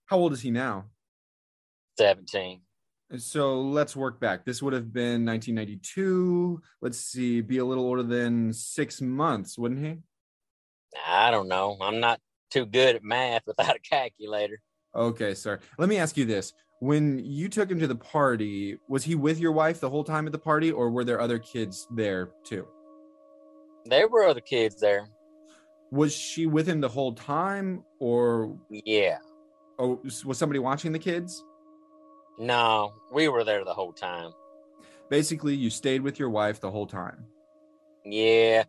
[0.05, 0.85] How old is he now?
[1.97, 2.61] 17.
[3.17, 4.45] So let's work back.
[4.45, 6.61] This would have been 1992.
[6.81, 9.97] Let's see, be a little older than six months, wouldn't he?
[11.07, 11.77] I don't know.
[11.81, 12.19] I'm not
[12.51, 14.61] too good at math without a calculator.
[14.95, 15.59] Okay, sir.
[15.77, 16.53] Let me ask you this.
[16.81, 20.25] When you took him to the party, was he with your wife the whole time
[20.25, 22.67] at the party, or were there other kids there too?
[23.85, 25.09] There were other kids there.
[25.91, 29.17] Was she with him the whole time, or Yeah.
[29.79, 31.43] oh, was somebody watching the kids?
[32.37, 34.31] No, we were there the whole time.
[35.09, 37.25] Basically, you stayed with your wife the whole time.
[38.05, 38.63] Yeah,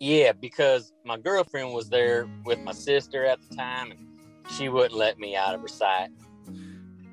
[0.00, 4.08] yeah, because my girlfriend was there with my sister at the time, and
[4.50, 6.08] she wouldn't let me out of her sight.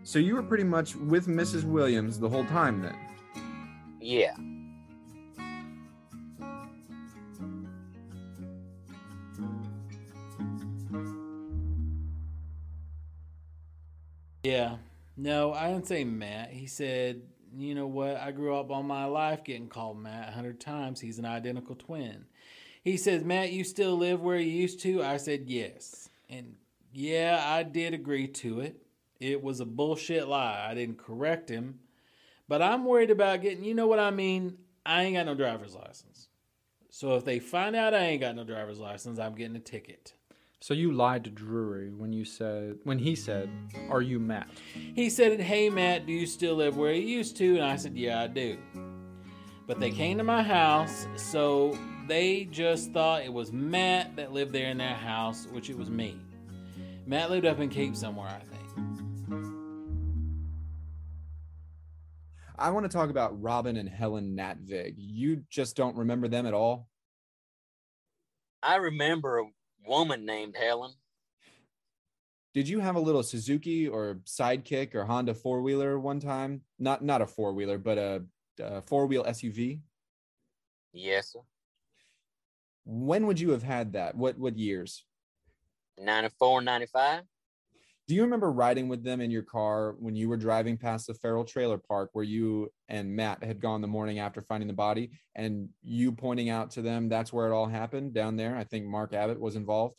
[0.03, 1.63] So you were pretty much with Mrs.
[1.65, 2.95] Williams the whole time then?
[4.01, 4.33] Yeah,
[14.49, 14.77] Yeah.
[15.15, 16.49] No, I didn't say Matt.
[16.51, 17.21] He said,
[17.55, 18.17] you know what?
[18.17, 20.99] I grew up all my life getting called Matt a hundred times.
[20.99, 22.25] He's an identical twin.
[22.83, 25.03] He says, Matt, you still live where you used to?
[25.03, 26.09] I said, yes.
[26.29, 26.55] And
[26.91, 28.81] yeah, I did agree to it.
[29.19, 30.65] It was a bullshit lie.
[30.67, 31.79] I didn't correct him.
[32.47, 34.57] But I'm worried about getting, you know what I mean?
[34.83, 36.27] I ain't got no driver's license.
[36.89, 40.13] So if they find out I ain't got no driver's license, I'm getting a ticket.
[40.61, 43.49] So you lied to Drury when you said when he said,
[43.89, 47.55] "Are you Matt?" He said, Hey, Matt, do you still live where you used to?
[47.55, 48.57] And I said, Yeah, I do.
[49.67, 54.51] But they came to my house, so they just thought it was Matt that lived
[54.51, 56.19] there in that house, which it was me.
[57.05, 58.59] Matt lived up in Cape somewhere, I think.
[62.57, 64.95] I want to talk about Robin and Helen Natvig.
[64.97, 66.89] You just don't remember them at all?
[68.61, 69.45] I remember a
[69.89, 70.93] woman named Helen.
[72.53, 76.61] Did you have a little Suzuki or sidekick or Honda four wheeler one time?
[76.77, 78.23] Not not a four wheeler, but a,
[78.59, 79.81] a four wheel SUV.
[80.93, 81.39] Yes, sir.
[82.85, 84.15] When would you have had that?
[84.15, 85.05] What what years?
[85.99, 87.23] 94, 95.
[88.09, 91.13] Do you remember riding with them in your car when you were driving past the
[91.13, 95.11] Farrell Trailer Park where you and Matt had gone the morning after finding the body
[95.35, 98.57] and you pointing out to them that's where it all happened down there?
[98.57, 99.93] I think Mark Abbott was involved.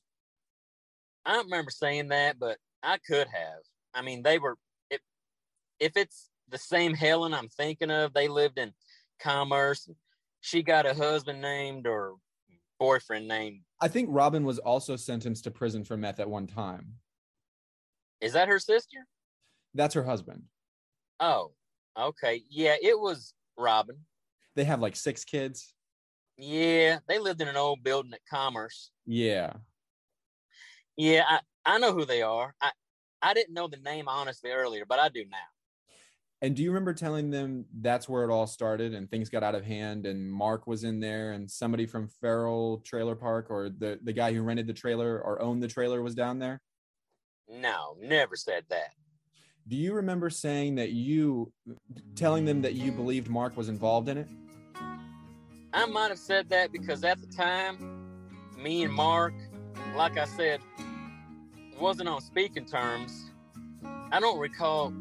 [1.25, 3.61] I don't remember saying that, but I could have.
[3.95, 4.57] I mean, they were
[4.91, 5.01] if
[5.79, 8.73] if it's the same Helen I'm thinking of, they lived in
[9.23, 9.89] Commerce.
[10.41, 12.17] She got a husband named or
[12.81, 13.61] boyfriend named.
[13.81, 16.95] I think Robin was also sentenced to prison for meth at one time.
[18.21, 18.99] Is that her sister?
[19.75, 20.43] That's her husband.
[21.21, 21.53] Oh,
[21.99, 22.43] okay.
[22.51, 23.97] Yeah, it was Robin.
[24.57, 25.75] They have like six kids.
[26.37, 28.91] Yeah, they lived in an old building at Commerce.
[29.07, 29.53] Yeah.
[30.97, 32.55] Yeah, I, I know who they are.
[32.61, 32.71] I,
[33.23, 35.39] I didn't know the name honestly earlier, but I do now.
[36.43, 39.55] And do you remember telling them that's where it all started and things got out
[39.55, 43.99] of hand and Mark was in there and somebody from Farrell Trailer Park or the,
[44.03, 46.63] the guy who rented the trailer or owned the trailer was down there?
[47.51, 48.93] No, never said that.
[49.69, 51.53] Do you remember saying that you
[52.15, 54.29] telling them that you believed Mark was involved in it?
[55.73, 58.09] I might have said that because at the time,
[58.59, 59.35] me and Mark,
[59.95, 60.61] like I said,
[61.79, 63.31] wasn't on speaking terms.
[64.11, 64.93] I don't recall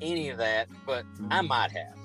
[0.00, 1.97] any of that, but I might have.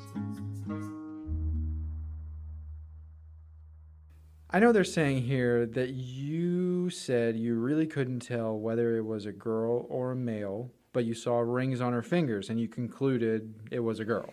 [4.55, 9.25] I know they're saying here that you said you really couldn't tell whether it was
[9.25, 13.51] a girl or a male, but you saw rings on her fingers and you concluded
[13.71, 14.31] it was a girl.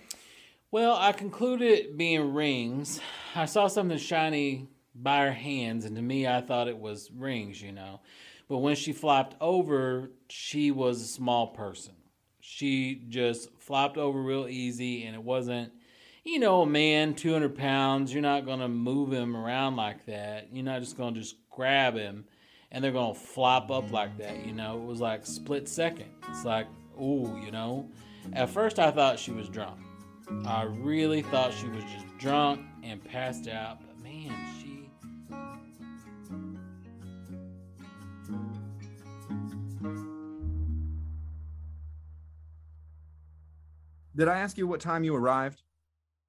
[0.70, 3.00] Well, I concluded being rings.
[3.34, 7.62] I saw something shiny by her hands, and to me, I thought it was rings,
[7.62, 8.00] you know.
[8.46, 11.94] But when she flopped over, she was a small person.
[12.40, 15.72] She just flopped over real easy, and it wasn't,
[16.24, 18.12] you know, a man, 200 pounds.
[18.12, 20.48] You're not going to move him around like that.
[20.52, 22.24] You're not just going to just grab him
[22.70, 24.76] and they're going to flop up like that, you know.
[24.76, 26.10] It was like split second.
[26.28, 26.66] It's like,
[27.00, 27.88] ooh, you know.
[28.32, 29.80] At first, I thought she was drunk.
[30.46, 34.88] I really thought she was just drunk and passed out, but man, she.
[44.14, 45.62] Did I ask you what time you arrived?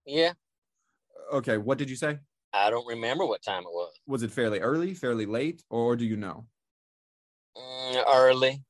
[0.06, 0.34] Yeah,
[1.32, 2.20] Okay, what did you say?
[2.54, 3.94] I don't remember what time it was.
[4.06, 6.46] Was it fairly early, fairly late, or do you know?
[7.58, 8.64] Mm, early.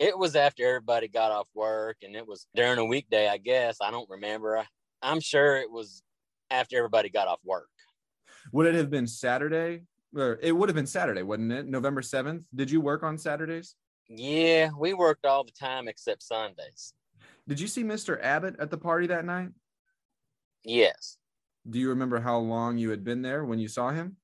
[0.00, 3.78] It was after everybody got off work, and it was during a weekday, I guess.
[3.80, 4.58] I don't remember.
[4.58, 4.64] I,
[5.02, 6.02] I'm sure it was
[6.50, 7.68] after everybody got off work.
[8.52, 9.82] Would it have been Saturday?
[10.16, 11.66] Or it would have been Saturday, wouldn't it?
[11.66, 12.44] November 7th.
[12.54, 13.76] Did you work on Saturdays?
[14.08, 16.94] Yeah, we worked all the time except Sundays.
[17.46, 18.20] Did you see Mr.
[18.22, 19.50] Abbott at the party that night?
[20.64, 21.16] Yes.
[21.68, 24.16] Do you remember how long you had been there when you saw him?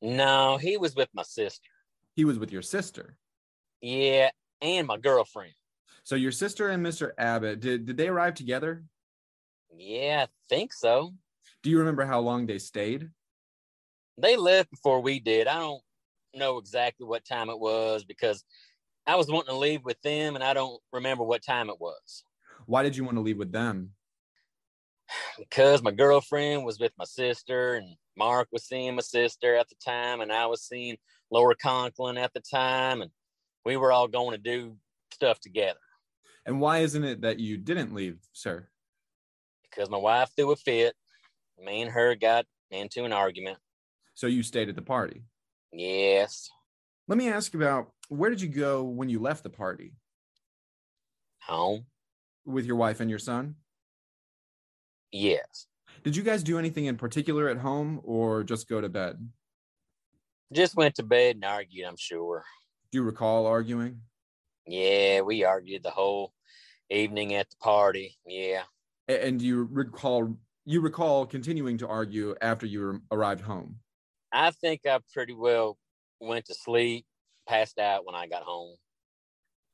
[0.00, 1.68] No, he was with my sister.
[2.14, 3.16] He was with your sister.
[3.80, 5.52] Yeah, and my girlfriend.
[6.04, 7.12] So your sister and Mr.
[7.18, 8.84] Abbott, did, did they arrive together?
[9.76, 11.14] Yeah, I think so.
[11.62, 13.08] Do you remember how long they stayed?
[14.18, 15.46] They left before we did.
[15.46, 15.82] I don't
[16.34, 18.44] know exactly what time it was because
[19.06, 22.24] I was wanting to leave with them and I don't remember what time it was.
[22.66, 23.92] Why did you want to leave with them?
[25.38, 29.74] Because my girlfriend was with my sister and Mark was seeing my sister at the
[29.84, 30.96] time, and I was seeing
[31.30, 33.10] Laura Conklin at the time, and
[33.64, 34.76] we were all going to do
[35.12, 35.78] stuff together
[36.46, 38.68] And why isn't it that you didn't leave, sir?
[39.64, 40.94] because my wife threw a fit.
[41.58, 43.58] Me and her got into an argument.
[44.14, 45.22] So you stayed at the party.
[45.72, 46.50] Yes,
[47.08, 49.94] Let me ask about where did you go when you left the party
[51.40, 51.86] home.
[52.44, 53.56] with your wife and your son?
[55.12, 55.66] Yes,
[56.02, 59.30] Did you guys do anything in particular at home or just go to bed?
[60.52, 61.86] just went to bed and argued.
[61.86, 62.44] I'm sure.
[62.90, 64.02] Do you recall arguing?
[64.66, 66.32] Yeah, we argued the whole
[66.90, 68.16] evening at the party.
[68.26, 68.64] Yeah,
[69.08, 73.80] And do you recall you recall continuing to argue after you arrived home?
[74.32, 75.78] I think I pretty well
[76.20, 77.04] went to sleep,
[77.48, 78.76] passed out when I got home.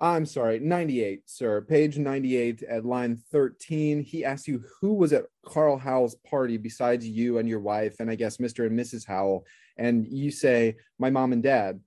[0.00, 1.60] I'm sorry, 98, sir.
[1.62, 4.00] Page 98 at line 13.
[4.00, 8.08] He asks you who was at Carl Howell's party besides you and your wife, and
[8.08, 8.66] I guess Mr.
[8.66, 9.04] and Mrs.
[9.04, 9.44] Howell.
[9.76, 11.80] And you say, my mom and dad.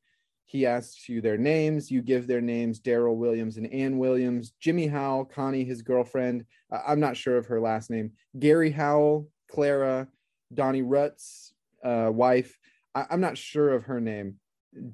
[0.44, 1.90] He asks you their names.
[1.90, 6.44] You give their names Daryl Williams and Ann Williams, Jimmy Howell, Connie, his girlfriend.
[6.70, 8.12] I'm not sure of her last name.
[8.38, 10.10] Gary Howell, Clara,
[10.54, 11.52] Donnie Rutz,
[11.86, 12.60] uh, wife.
[12.94, 14.40] I- I'm not sure of her name.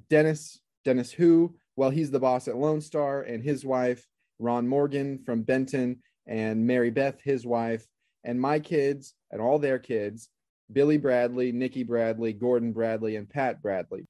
[0.08, 1.56] Dennis, Dennis who?
[1.78, 4.04] Well, he's the boss at Lone Star, and his wife,
[4.40, 7.86] Ron Morgan from Benton, and Mary Beth, his wife,
[8.24, 10.28] and my kids, and all their kids,
[10.72, 14.08] Billy Bradley, Nikki Bradley, Gordon Bradley, and Pat Bradley.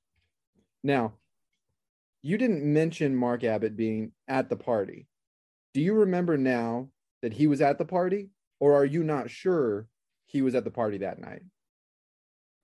[0.83, 1.12] Now,
[2.22, 5.07] you didn't mention Mark Abbott being at the party.
[5.74, 6.88] Do you remember now
[7.20, 9.88] that he was at the party, or are you not sure
[10.24, 11.42] he was at the party that night?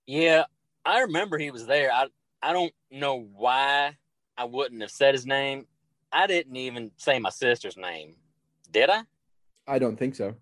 [0.06, 0.44] Yeah,
[0.82, 1.92] I remember he was there.
[1.92, 2.06] I
[2.42, 3.96] I don't know why
[4.36, 5.66] I wouldn't have said his name.
[6.12, 8.16] I didn't even say my sister's name.
[8.70, 9.02] Did I?
[9.66, 10.34] I don't think so.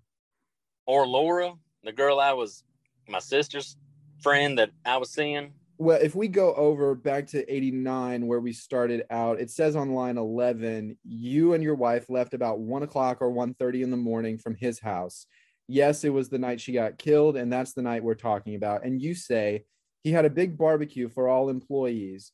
[0.87, 2.65] Or Laura, the girl I was
[3.09, 3.77] my sister's
[4.21, 5.53] friend that I was seeing.
[5.79, 9.95] Well, if we go over back to 89 where we started out, it says on
[9.95, 14.39] line 11, you and your wife left about one o'clock or 1.30 in the morning
[14.39, 15.27] from his house.
[15.67, 18.85] Yes, it was the night she got killed, and that's the night we're talking about.
[18.85, 19.65] And you say
[20.03, 22.33] he had a big barbecue for all employees,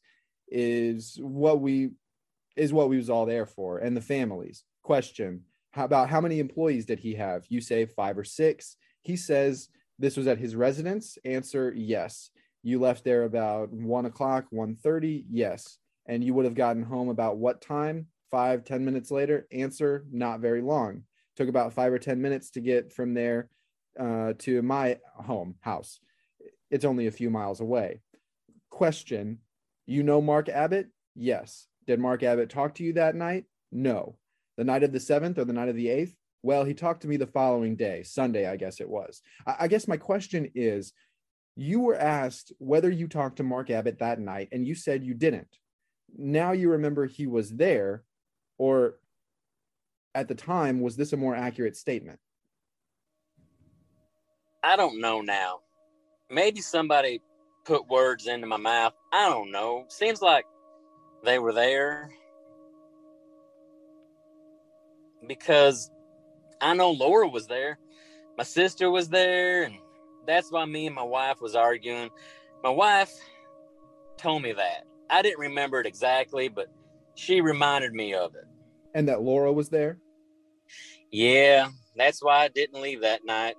[0.51, 1.91] is what we
[2.57, 4.65] is what we was all there for, and the families.
[4.83, 7.47] Question: How about how many employees did he have?
[7.49, 8.77] You say five or six.
[9.03, 11.19] He says this was at his residence.
[11.25, 12.31] Answer: Yes.
[12.63, 15.25] You left there about one o'clock, 1.30?
[15.31, 15.79] Yes.
[16.07, 18.09] And you would have gotten home about what time?
[18.31, 19.47] Five, ten minutes later?
[19.53, 21.05] Answer, not very long.
[21.37, 23.49] Took about five or 10 minutes to get from there
[23.99, 26.01] uh, to my home house.
[26.71, 28.01] It's only a few miles away.
[28.71, 29.39] Question,
[29.89, 30.89] you know Mark Abbott?
[31.17, 31.67] Yes.
[31.87, 33.47] Did Mark Abbott talk to you that night?
[33.73, 34.17] No.
[34.59, 36.15] The night of the 7th or the night of the 8th?
[36.43, 39.23] Well, he talked to me the following day, Sunday, I guess it was.
[39.47, 40.93] I guess my question is
[41.57, 45.15] you were asked whether you talked to Mark Abbott that night, and you said you
[45.15, 45.49] didn't.
[46.17, 48.05] Now you remember he was there,
[48.59, 48.99] or
[50.15, 52.19] at the time, was this a more accurate statement?
[54.63, 55.61] I don't know now.
[56.31, 57.21] Maybe somebody
[57.69, 58.95] put words into my mouth.
[59.13, 59.85] I don't know.
[59.89, 60.47] Seems like
[61.23, 62.11] they were there
[65.27, 65.91] because
[66.63, 67.79] I know Laura was there.
[68.39, 69.77] My sister was there, and
[70.27, 72.09] that's why me and my wife was arguing.
[72.65, 73.13] My wife
[74.17, 74.85] told me that.
[75.11, 76.69] I didn't remember it exactly, but
[77.17, 78.47] she reminded me of it.
[78.95, 79.99] And that Laura was there?
[81.11, 83.57] Yeah, that's why I didn't leave that night.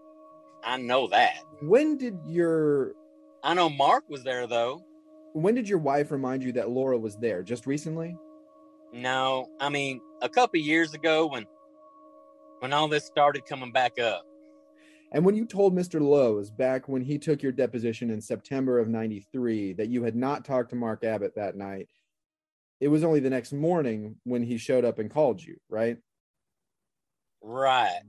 [0.64, 1.44] I know that.
[1.62, 2.94] When did your
[3.44, 4.84] I know Mark was there though.
[5.34, 7.44] when did your wife remind you that Laura was there?
[7.44, 8.16] Just recently?
[8.92, 11.46] No, I mean a couple years ago when
[12.60, 14.26] when all this started coming back up.
[15.12, 16.02] And when you told Mr.
[16.02, 20.46] Lowe's back when he took your deposition in September of 93 that you had not
[20.46, 21.88] talked to Mark Abbott that night,
[22.80, 25.98] it was only the next morning when he showed up and called you, right?
[27.42, 28.02] Right.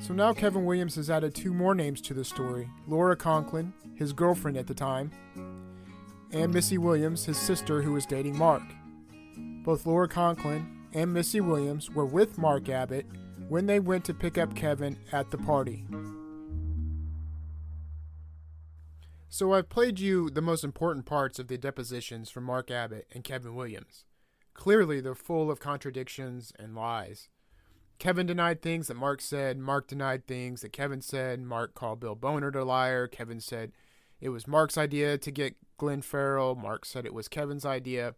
[0.00, 4.12] So now Kevin Williams has added two more names to the story Laura Conklin, his
[4.12, 5.10] girlfriend at the time,
[6.32, 8.62] and Missy Williams, his sister who was dating Mark.
[9.64, 13.06] Both Laura Conklin and Missy Williams were with Mark Abbott
[13.48, 15.84] when they went to pick up Kevin at the party.
[19.28, 23.22] So I've played you the most important parts of the depositions from Mark Abbott and
[23.22, 24.04] Kevin Williams.
[24.54, 27.28] Clearly, they're full of contradictions and lies.
[27.98, 29.58] Kevin denied things that Mark said.
[29.58, 31.40] Mark denied things that Kevin said.
[31.40, 33.08] Mark called Bill Boner a liar.
[33.08, 33.72] Kevin said
[34.20, 36.54] it was Mark's idea to get Glenn Farrell.
[36.54, 38.14] Mark said it was Kevin's idea.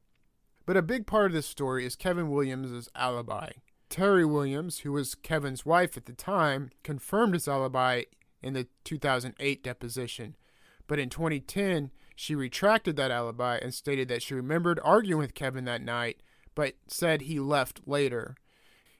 [0.67, 3.51] But a big part of this story is Kevin Williams' alibi.
[3.89, 8.05] Terry Williams, who was Kevin's wife at the time, confirmed his alibi
[8.43, 10.37] in the 2008 deposition.
[10.87, 15.65] But in 2010, she retracted that alibi and stated that she remembered arguing with Kevin
[15.65, 16.23] that night,
[16.55, 18.37] but said he left later.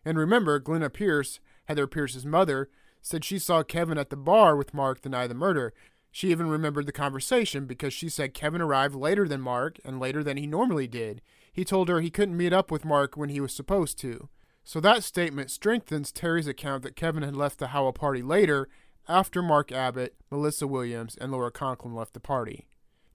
[0.05, 2.69] And remember, Glenna Pierce, Heather Pierce's mother,
[3.03, 5.73] said she saw Kevin at the bar with Mark the night of the murder.
[6.11, 10.25] She even remembered the conversation because she said Kevin arrived later than Mark and later
[10.25, 11.23] than he normally did.
[11.53, 14.29] He told her he couldn't meet up with Mark when he was supposed to.
[14.65, 18.69] So that statement strengthens Terry's account that Kevin had left the Howell party later
[19.09, 22.67] after Mark Abbott, Melissa Williams, and Laura Conklin left the party.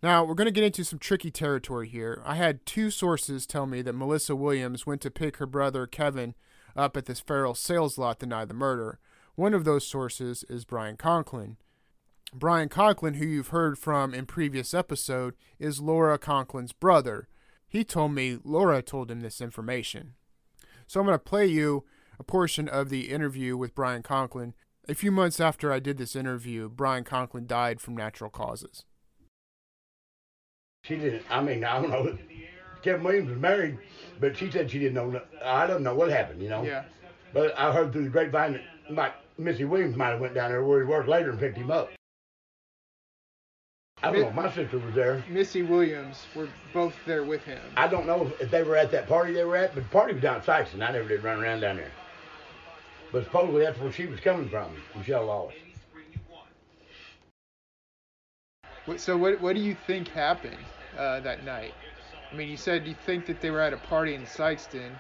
[0.01, 2.21] Now, we're going to get into some tricky territory here.
[2.25, 6.35] I had two sources tell me that Melissa Williams went to pick her brother Kevin
[6.75, 8.99] up at this Farrell sales lot of the murder.
[9.35, 11.57] One of those sources is Brian Conklin.
[12.33, 17.27] Brian Conklin, who you've heard from in previous episode, is Laura Conklin's brother.
[17.67, 20.13] He told me Laura told him this information.
[20.87, 21.85] So I'm going to play you
[22.19, 24.53] a portion of the interview with Brian Conklin.
[24.87, 28.85] A few months after I did this interview, Brian Conklin died from natural causes.
[30.83, 31.23] She didn't.
[31.29, 32.17] I mean, I don't know.
[32.83, 33.79] Kevin Williams was married,
[34.19, 35.21] but she said she didn't know.
[35.43, 36.63] I don't know what happened, you know.
[36.63, 36.83] Yeah.
[37.33, 40.63] But I heard through the grapevine that might, Missy Williams might have went down there
[40.63, 41.91] where he worked later and picked him up.
[44.03, 44.31] I don't know.
[44.31, 45.23] My sister was there.
[45.29, 47.59] Missy Williams were both there with him.
[47.75, 50.13] I don't know if they were at that party they were at, but the party
[50.13, 50.87] was down at Sikeston.
[50.87, 51.91] I never did run around down there.
[53.11, 55.55] But supposedly that's where she was coming from, Michelle Lawless.
[58.97, 60.57] So what what do you think happened
[60.97, 61.73] uh, that night?
[62.31, 64.91] I mean, you said you think that they were at a party in Sikeston,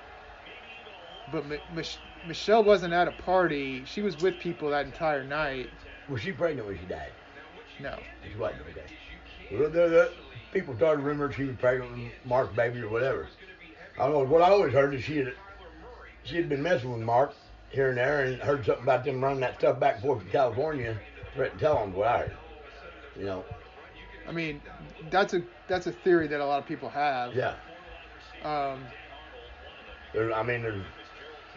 [1.31, 3.83] but M- Mich- Michelle wasn't at a party.
[3.85, 5.69] She was with people that entire night.
[6.09, 7.11] Was she pregnant when she died?
[7.79, 7.97] No.
[8.31, 8.61] She wasn't.
[8.61, 8.81] Okay.
[9.51, 10.11] Well, the, the,
[10.51, 13.27] people started rumoring she was pregnant with Mark's baby or whatever.
[13.99, 14.23] I don't know.
[14.23, 15.33] What I always heard is she had
[16.23, 17.33] she had been messing with Mark
[17.69, 20.29] here and there and heard something about them running that stuff back and forth to
[20.31, 20.97] California.
[21.33, 22.37] Threatened to tell them what I heard.
[23.17, 23.45] You know.
[24.27, 24.61] I mean,
[25.09, 27.35] that's a that's a theory that a lot of people have.
[27.35, 27.55] Yeah.
[28.43, 28.83] Um,
[30.13, 30.83] There, I mean, there's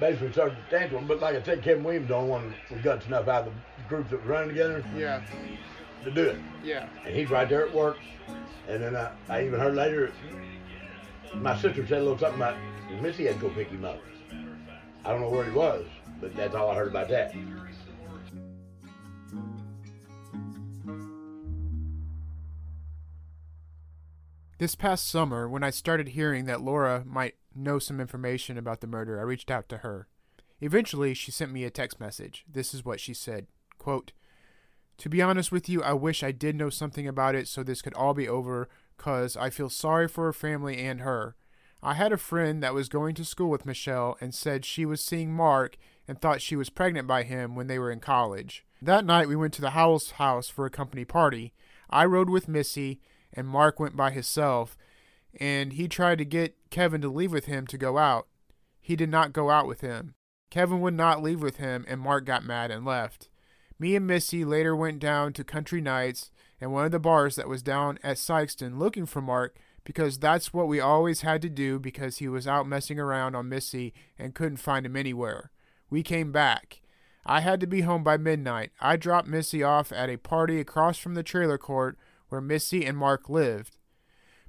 [0.01, 3.47] basically circumstantial, but like I said, Kevin Williams the only one who got enough out
[3.47, 5.23] of the group that was running together yeah.
[6.05, 6.39] to do it.
[6.65, 6.89] Yeah.
[7.05, 7.99] And he's right there at work.
[8.69, 10.13] And then I, I even heard later,
[11.35, 12.57] my sister said a little something about
[13.03, 14.01] Missy had to go pick him up.
[15.05, 15.87] I don't know where he was,
[16.21, 17.35] but that's all I heard about that.
[24.59, 28.89] This past summer, when I started hearing that Laura might know some information about the
[28.89, 30.09] murder, I reached out to her.
[30.61, 32.45] Eventually, she sent me a text message.
[32.51, 33.47] This is what she said
[33.79, 34.11] quote,
[34.99, 37.81] To be honest with you, I wish I did know something about it so this
[37.81, 41.37] could all be over, cause I feel sorry for her family and her.
[41.81, 45.05] I had a friend that was going to school with Michelle and said she was
[45.05, 45.77] seeing Mark
[46.09, 48.67] and thought she was pregnant by him when they were in college.
[48.83, 51.53] That night, we went to the Howells house for a company party.
[51.89, 53.01] I rode with Missy,
[53.33, 54.77] and Mark went by himself,
[55.39, 58.27] and he tried to get Kevin to leave with him to go out.
[58.81, 60.15] He did not go out with him.
[60.51, 63.29] Kevin would not leave with him, and Mark got mad and left.
[63.79, 67.49] Me and Missy later went down to Country Nights and one of the bars that
[67.49, 71.79] was down at Sikeston looking for Mark because that's what we always had to do
[71.79, 75.51] because he was out messing around on Missy and couldn't find him anywhere.
[75.89, 76.81] We came back.
[77.25, 78.73] I had to be home by midnight.
[78.81, 81.97] I dropped Missy off at a party across from the trailer court
[82.29, 83.77] where Missy and Mark lived.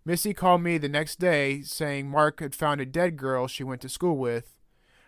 [0.05, 3.81] Missy called me the next day saying Mark had found a dead girl she went
[3.81, 4.55] to school with.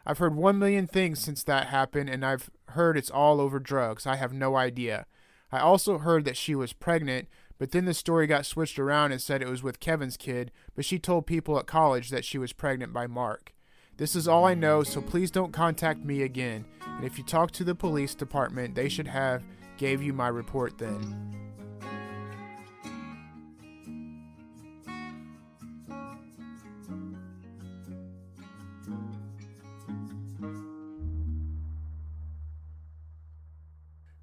[0.06, 4.08] I've heard one million things since that happened, and I've heard it's all over drugs.
[4.08, 5.06] I have no idea.
[5.52, 7.28] I also heard that she was pregnant,
[7.60, 10.86] but then the story got switched around and said it was with Kevin's kid, but
[10.86, 13.54] she told people at college that she was pregnant by Mark.
[13.98, 16.66] This is all I know, so please don't contact me again.
[16.88, 19.44] And if you talk to the police department, they should have
[19.78, 21.51] gave you my report then.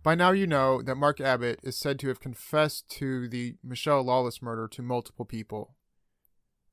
[0.09, 4.03] By now, you know that Mark Abbott is said to have confessed to the Michelle
[4.03, 5.75] Lawless murder to multiple people.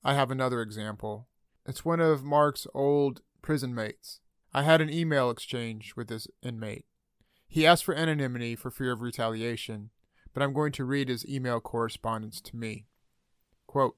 [0.06, 1.28] I have another example.
[1.66, 4.22] It's one of Mark's old prison mates.
[4.54, 6.86] I had an email exchange with this inmate.
[7.46, 9.90] He asked for anonymity for fear of retaliation,
[10.34, 12.86] but I'm going to read his email correspondence to me.
[13.68, 13.98] Quote,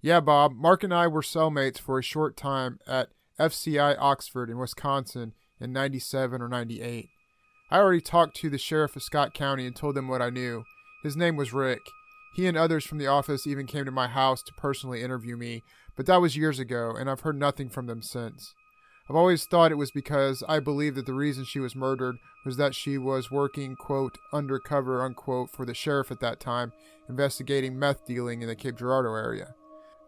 [0.00, 4.58] Yeah, Bob, Mark and I were cellmates for a short time at FCI Oxford in
[4.58, 7.08] Wisconsin in 97 or 98.
[7.70, 10.64] I already talked to the sheriff of Scott County and told them what I knew.
[11.04, 11.82] His name was Rick.
[12.34, 15.62] He and others from the office even came to my house to personally interview me,
[15.96, 18.54] but that was years ago, and I've heard nothing from them since.
[19.08, 22.56] I've always thought it was because I believe that the reason she was murdered was
[22.56, 26.72] that she was working, quote, undercover, unquote, for the sheriff at that time,
[27.08, 29.54] investigating meth dealing in the Cape Girardeau area.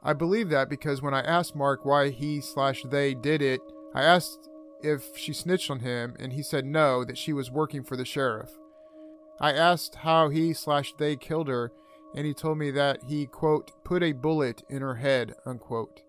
[0.02, 3.60] I believe that because when I asked Mark why he slash they did it,
[3.94, 4.48] I asked
[4.82, 8.04] if she snitched on him, and he said no, that she was working for the
[8.04, 8.50] sheriff.
[9.40, 11.72] I asked how he slash they killed her,
[12.14, 16.02] and he told me that he, quote, put a bullet in her head, unquote.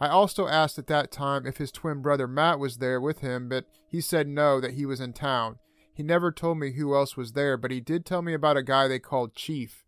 [0.00, 3.48] I also asked at that time if his twin brother Matt was there with him,
[3.48, 5.58] but he said no, that he was in town.
[5.94, 8.62] He never told me who else was there, but he did tell me about a
[8.62, 9.84] guy they called Chief,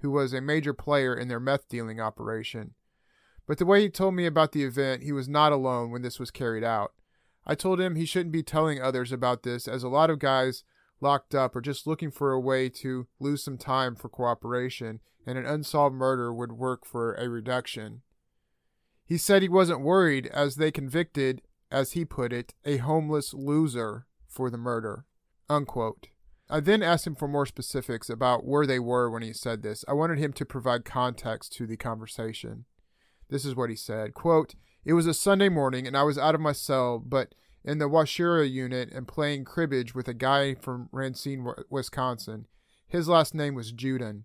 [0.00, 2.74] who was a major player in their meth dealing operation.
[3.46, 6.20] But the way he told me about the event, he was not alone when this
[6.20, 6.92] was carried out.
[7.48, 10.64] I told him he shouldn't be telling others about this, as a lot of guys
[11.00, 15.38] locked up are just looking for a way to lose some time for cooperation, and
[15.38, 18.02] an unsolved murder would work for a reduction.
[19.04, 21.40] He said he wasn't worried as they convicted,
[21.70, 25.06] as he put it, a homeless loser for the murder.
[25.48, 26.08] Unquote.
[26.50, 29.84] I then asked him for more specifics about where they were when he said this.
[29.86, 32.64] I wanted him to provide context to the conversation.
[33.28, 34.14] This is what he said.
[34.14, 34.54] Quote,
[34.88, 37.90] It was a Sunday morning and I was out of my cell, but in the
[37.90, 42.46] Waushara unit and playing cribbage with a guy from Racine, Wisconsin.
[42.86, 44.22] His last name was Juden.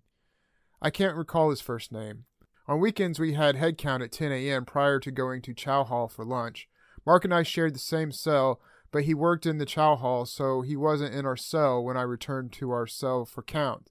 [0.80, 2.24] I can't recall his first name.
[2.66, 4.64] On weekends, we had head count at 10 a.m.
[4.64, 6.66] prior to going to chow hall for lunch.
[7.04, 8.58] Mark and I shared the same cell,
[8.90, 12.02] but he worked in the chow hall, so he wasn't in our cell when I
[12.02, 13.90] returned to our cell for count.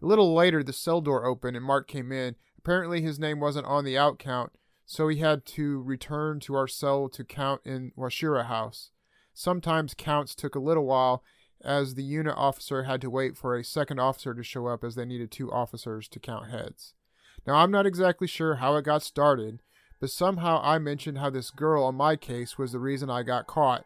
[0.00, 2.36] A little later, the cell door opened and Mark came in.
[2.56, 4.52] Apparently, his name wasn't on the out count,
[4.86, 8.92] so he had to return to our cell to count in Waushara House.
[9.34, 11.22] Sometimes counts took a little while,
[11.62, 14.94] as the unit officer had to wait for a second officer to show up as
[14.94, 16.94] they needed two officers to count heads.
[17.46, 19.60] Now, I'm not exactly sure how it got started,
[20.00, 23.46] but somehow I mentioned how this girl on my case was the reason I got
[23.46, 23.84] caught,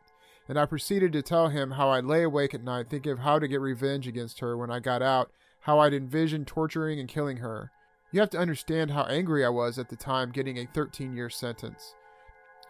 [0.48, 3.38] and I proceeded to tell him how I'd lay awake at night thinking of how
[3.38, 5.30] to get revenge against her when I got out,
[5.60, 7.70] how I'd envisioned torturing and killing her.
[8.12, 11.30] You have to understand how angry I was at the time getting a 13 year
[11.30, 11.94] sentence.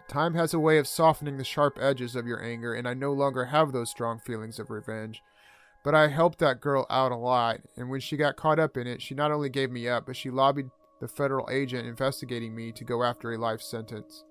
[0.08, 3.12] Time has a way of softening the sharp edges of your anger, and I no
[3.12, 5.22] longer have those strong feelings of revenge.
[5.84, 8.86] But I helped that girl out a lot, and when she got caught up in
[8.86, 10.68] it, she not only gave me up, but she lobbied
[11.00, 14.24] the federal agent investigating me to go after a life sentence.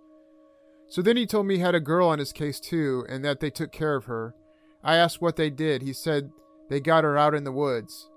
[0.89, 3.39] So then he told me he had a girl on his case too, and that
[3.39, 4.35] they took care of her.
[4.83, 5.81] I asked what they did.
[5.81, 6.29] He said
[6.69, 8.08] they got her out in the woods.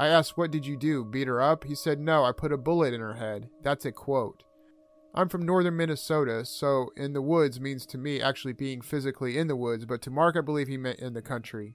[0.00, 1.04] I asked, What did you do?
[1.04, 1.64] Beat her up?
[1.64, 3.50] He said, No, I put a bullet in her head.
[3.62, 4.44] That's a quote.
[5.14, 9.46] I'm from northern Minnesota, so in the woods means to me actually being physically in
[9.46, 11.74] the woods, but to Mark, I believe he meant in the country.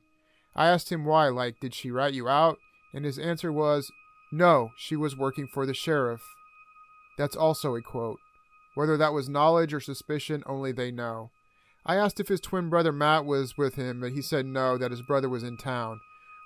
[0.55, 2.57] I asked him why, like, did she rat you out?
[2.95, 3.91] And his answer was,
[4.31, 6.21] no, she was working for the sheriff.
[7.19, 8.17] That's also a quote.
[8.73, 11.29] Whether that was knowledge or suspicion, only they know.
[11.85, 14.89] I asked if his twin brother Matt was with him, but he said no, that
[14.89, 15.99] his brother was in town.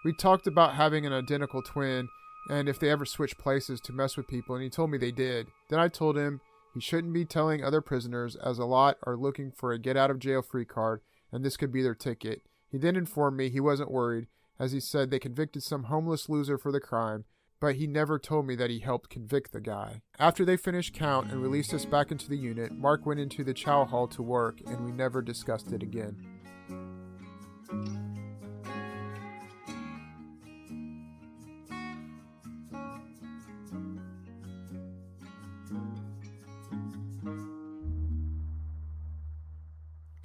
[0.04, 2.08] We talked about having an identical twin
[2.50, 5.12] and if they ever switched places to mess with people, and he told me they
[5.12, 5.48] did.
[5.70, 6.42] Then I told him
[6.74, 10.10] he shouldn't be telling other prisoners, as a lot are looking for a get out
[10.10, 12.42] of jail free card, and this could be their ticket.
[12.72, 14.28] He then informed me he wasn't worried,
[14.58, 17.26] as he said they convicted some homeless loser for the crime,
[17.60, 20.02] but he never told me that he helped convict the guy.
[20.18, 23.54] After they finished count and released us back into the unit, Mark went into the
[23.54, 26.39] chow hall to work, and we never discussed it again.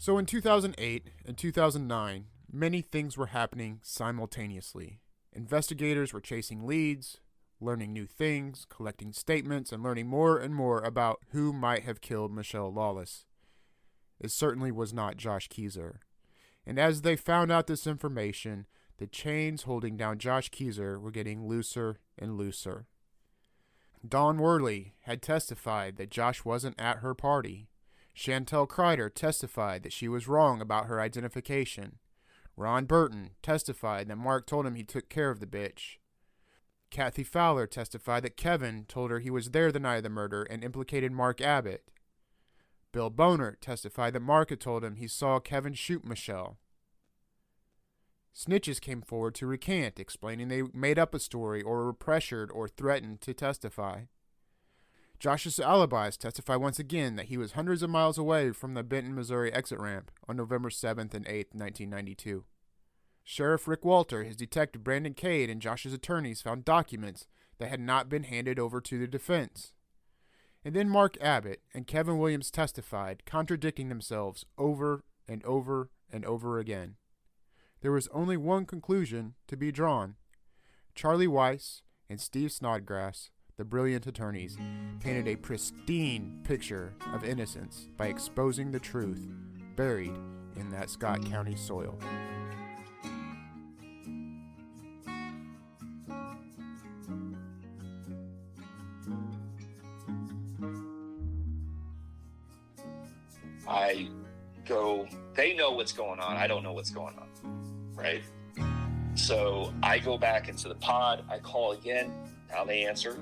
[0.05, 5.01] So in 2008 and 2009, many things were happening simultaneously.
[5.33, 7.23] Investigators were chasing leads,
[7.59, 12.35] learning new things, collecting statements, and learning more and more about who might have killed
[12.35, 13.25] Michelle Lawless.
[14.21, 16.01] It certainly was not Josh Kezer.
[16.67, 18.67] And as they found out this information,
[18.99, 22.89] the chains holding down Josh Kezer were getting looser and looser.
[24.07, 27.71] Don Worley had testified that Josh wasn't at her party.
[28.17, 31.99] Chantel Kreider testified that she was wrong about her identification.
[32.57, 35.97] Ron Burton testified that Mark told him he took care of the bitch.
[36.91, 40.45] Kathy Fowler testified that Kevin told her he was there the night of the murder
[40.45, 41.91] and implicated Mark Abbott.
[42.93, 46.59] Bill Boner testified that Mark had told him he saw Kevin shoot Michelle.
[48.33, 52.69] Snitches came forward to recant, explaining they made up a story or were pressured or
[52.69, 54.03] threatened to testify.
[55.19, 59.15] Josh's alibis testify once again that he was hundreds of miles away from the Benton,
[59.15, 62.45] Missouri exit ramp on November 7th and 8th, 1992.
[63.23, 67.27] Sheriff Rick Walter, his detective Brandon Cade, and Josh's attorneys found documents
[67.59, 69.73] that had not been handed over to the defense.
[70.65, 76.59] And then Mark Abbott and Kevin Williams testified, contradicting themselves over and over and over
[76.59, 76.97] again.
[77.81, 80.17] There was only one conclusion to be drawn.
[80.95, 84.57] Charlie Weiss and Steve Snodgrass, the brilliant attorneys,
[84.99, 89.29] painted a pristine picture of innocence by exposing the truth
[89.77, 90.15] buried
[90.57, 91.97] in that Scott County soil.
[103.69, 104.09] I
[104.67, 106.37] go, they know what's going on.
[106.37, 107.29] I don't know what's going on.
[107.95, 108.23] Right.
[109.15, 111.25] So I go back into the pod.
[111.31, 112.13] I call again.
[112.51, 113.17] Now they answer.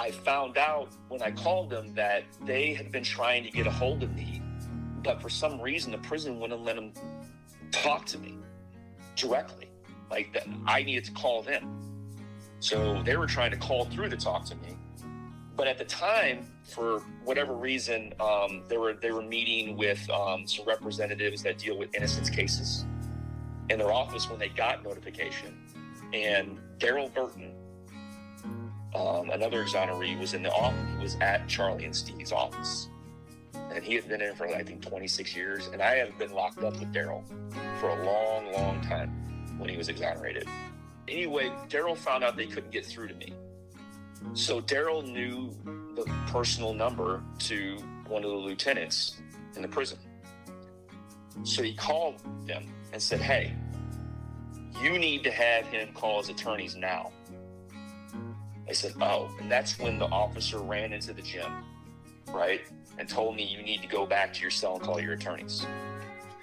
[0.00, 3.70] I found out when I called them that they had been trying to get a
[3.70, 4.40] hold of me,
[5.04, 6.94] but for some reason the prison wouldn't let them
[7.70, 8.38] talk to me
[9.14, 9.68] directly.
[10.10, 11.76] Like that, I needed to call them.
[12.60, 14.74] So they were trying to call through to talk to me.
[15.54, 20.46] But at the time, for whatever reason, um, they were they were meeting with um,
[20.46, 22.86] some representatives that deal with innocence cases
[23.68, 25.58] in their office when they got notification.
[26.14, 27.52] And Daryl Burton,
[28.94, 30.78] um, another exoneree, was in the office.
[30.96, 32.88] He was at Charlie and Steve's office,
[33.54, 35.68] and he had been in for I think 26 years.
[35.68, 37.22] And I had been locked up with Daryl
[37.80, 39.10] for a long, long time
[39.58, 40.48] when he was exonerated.
[41.08, 43.32] Anyway, Daryl found out they couldn't get through to me.
[44.34, 45.50] So Daryl knew
[45.94, 47.76] the personal number to
[48.06, 49.16] one of the lieutenants
[49.56, 49.98] in the prison.
[51.42, 53.54] So he called them and said, Hey,
[54.82, 57.12] you need to have him call his attorneys now.
[58.70, 61.64] I said, Oh, and that's when the officer ran into the gym,
[62.28, 62.60] right?
[62.98, 65.66] And told me you need to go back to your cell and call your attorneys.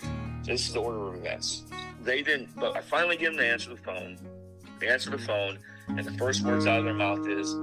[0.01, 1.63] So this is the order of events.
[2.03, 4.17] They didn't, but I finally get them to answer the phone.
[4.79, 5.57] They answer the phone,
[5.87, 7.55] and the first words out of their mouth is,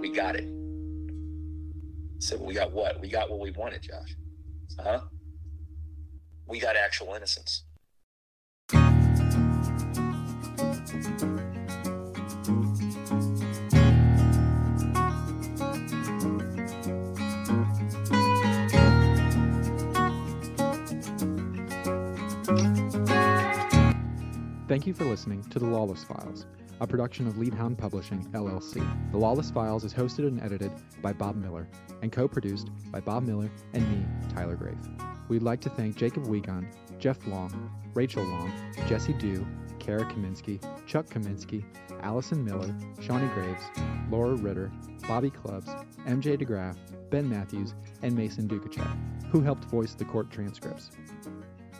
[0.00, 0.44] We got it.
[0.44, 3.00] I said, well, We got what?
[3.00, 4.16] We got what we wanted, Josh.
[4.80, 5.02] Huh?
[6.48, 7.62] We got actual innocence.
[24.70, 26.46] Thank you for listening to The Lawless Files,
[26.80, 28.80] a production of Leadhound Publishing, LLC.
[29.10, 30.70] The Lawless Files is hosted and edited
[31.02, 31.66] by Bob Miller
[32.02, 34.76] and co produced by Bob Miller and me, Tyler Grafe.
[35.28, 36.68] We'd like to thank Jacob Wiegand,
[37.00, 38.52] Jeff Long, Rachel Long,
[38.86, 39.44] Jesse Dew,
[39.80, 41.64] Kara Kaminsky, Chuck Kaminsky,
[42.02, 43.64] Allison Miller, Shawnee Graves,
[44.08, 44.70] Laura Ritter,
[45.08, 45.66] Bobby Clubs,
[46.06, 46.76] MJ DeGraff,
[47.10, 50.92] Ben Matthews, and Mason Dukacek, who helped voice the court transcripts.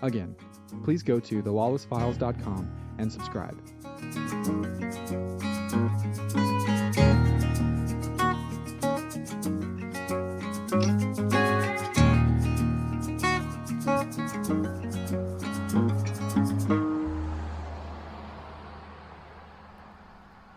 [0.03, 0.34] Again,
[0.82, 3.57] please go to thelawlessfiles.com and subscribe.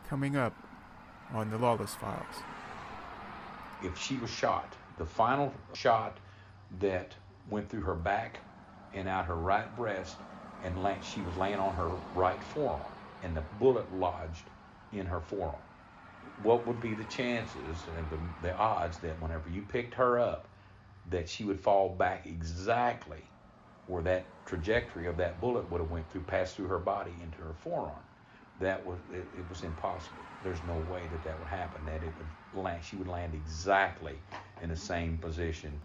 [0.07, 0.55] Coming up
[1.33, 2.23] on the Lawless Files.
[3.83, 6.17] if she was shot, the final shot
[6.79, 7.13] that
[7.49, 8.39] went through her back
[8.93, 10.23] and out her right breast,
[10.61, 14.49] and la- she was laying on her right forearm, and the bullet lodged
[14.91, 15.61] in her forearm.
[16.37, 20.49] What would be the chances and the, the odds that whenever you picked her up,
[21.09, 23.23] that she would fall back exactly
[23.87, 27.39] where that trajectory of that bullet would have went through, passed through her body into
[27.39, 28.03] her forearm?
[28.59, 30.25] That was it, it was impossible.
[30.41, 31.85] There's no way that that would happen.
[31.85, 34.21] That it would land, she would land exactly
[34.61, 35.81] in the same position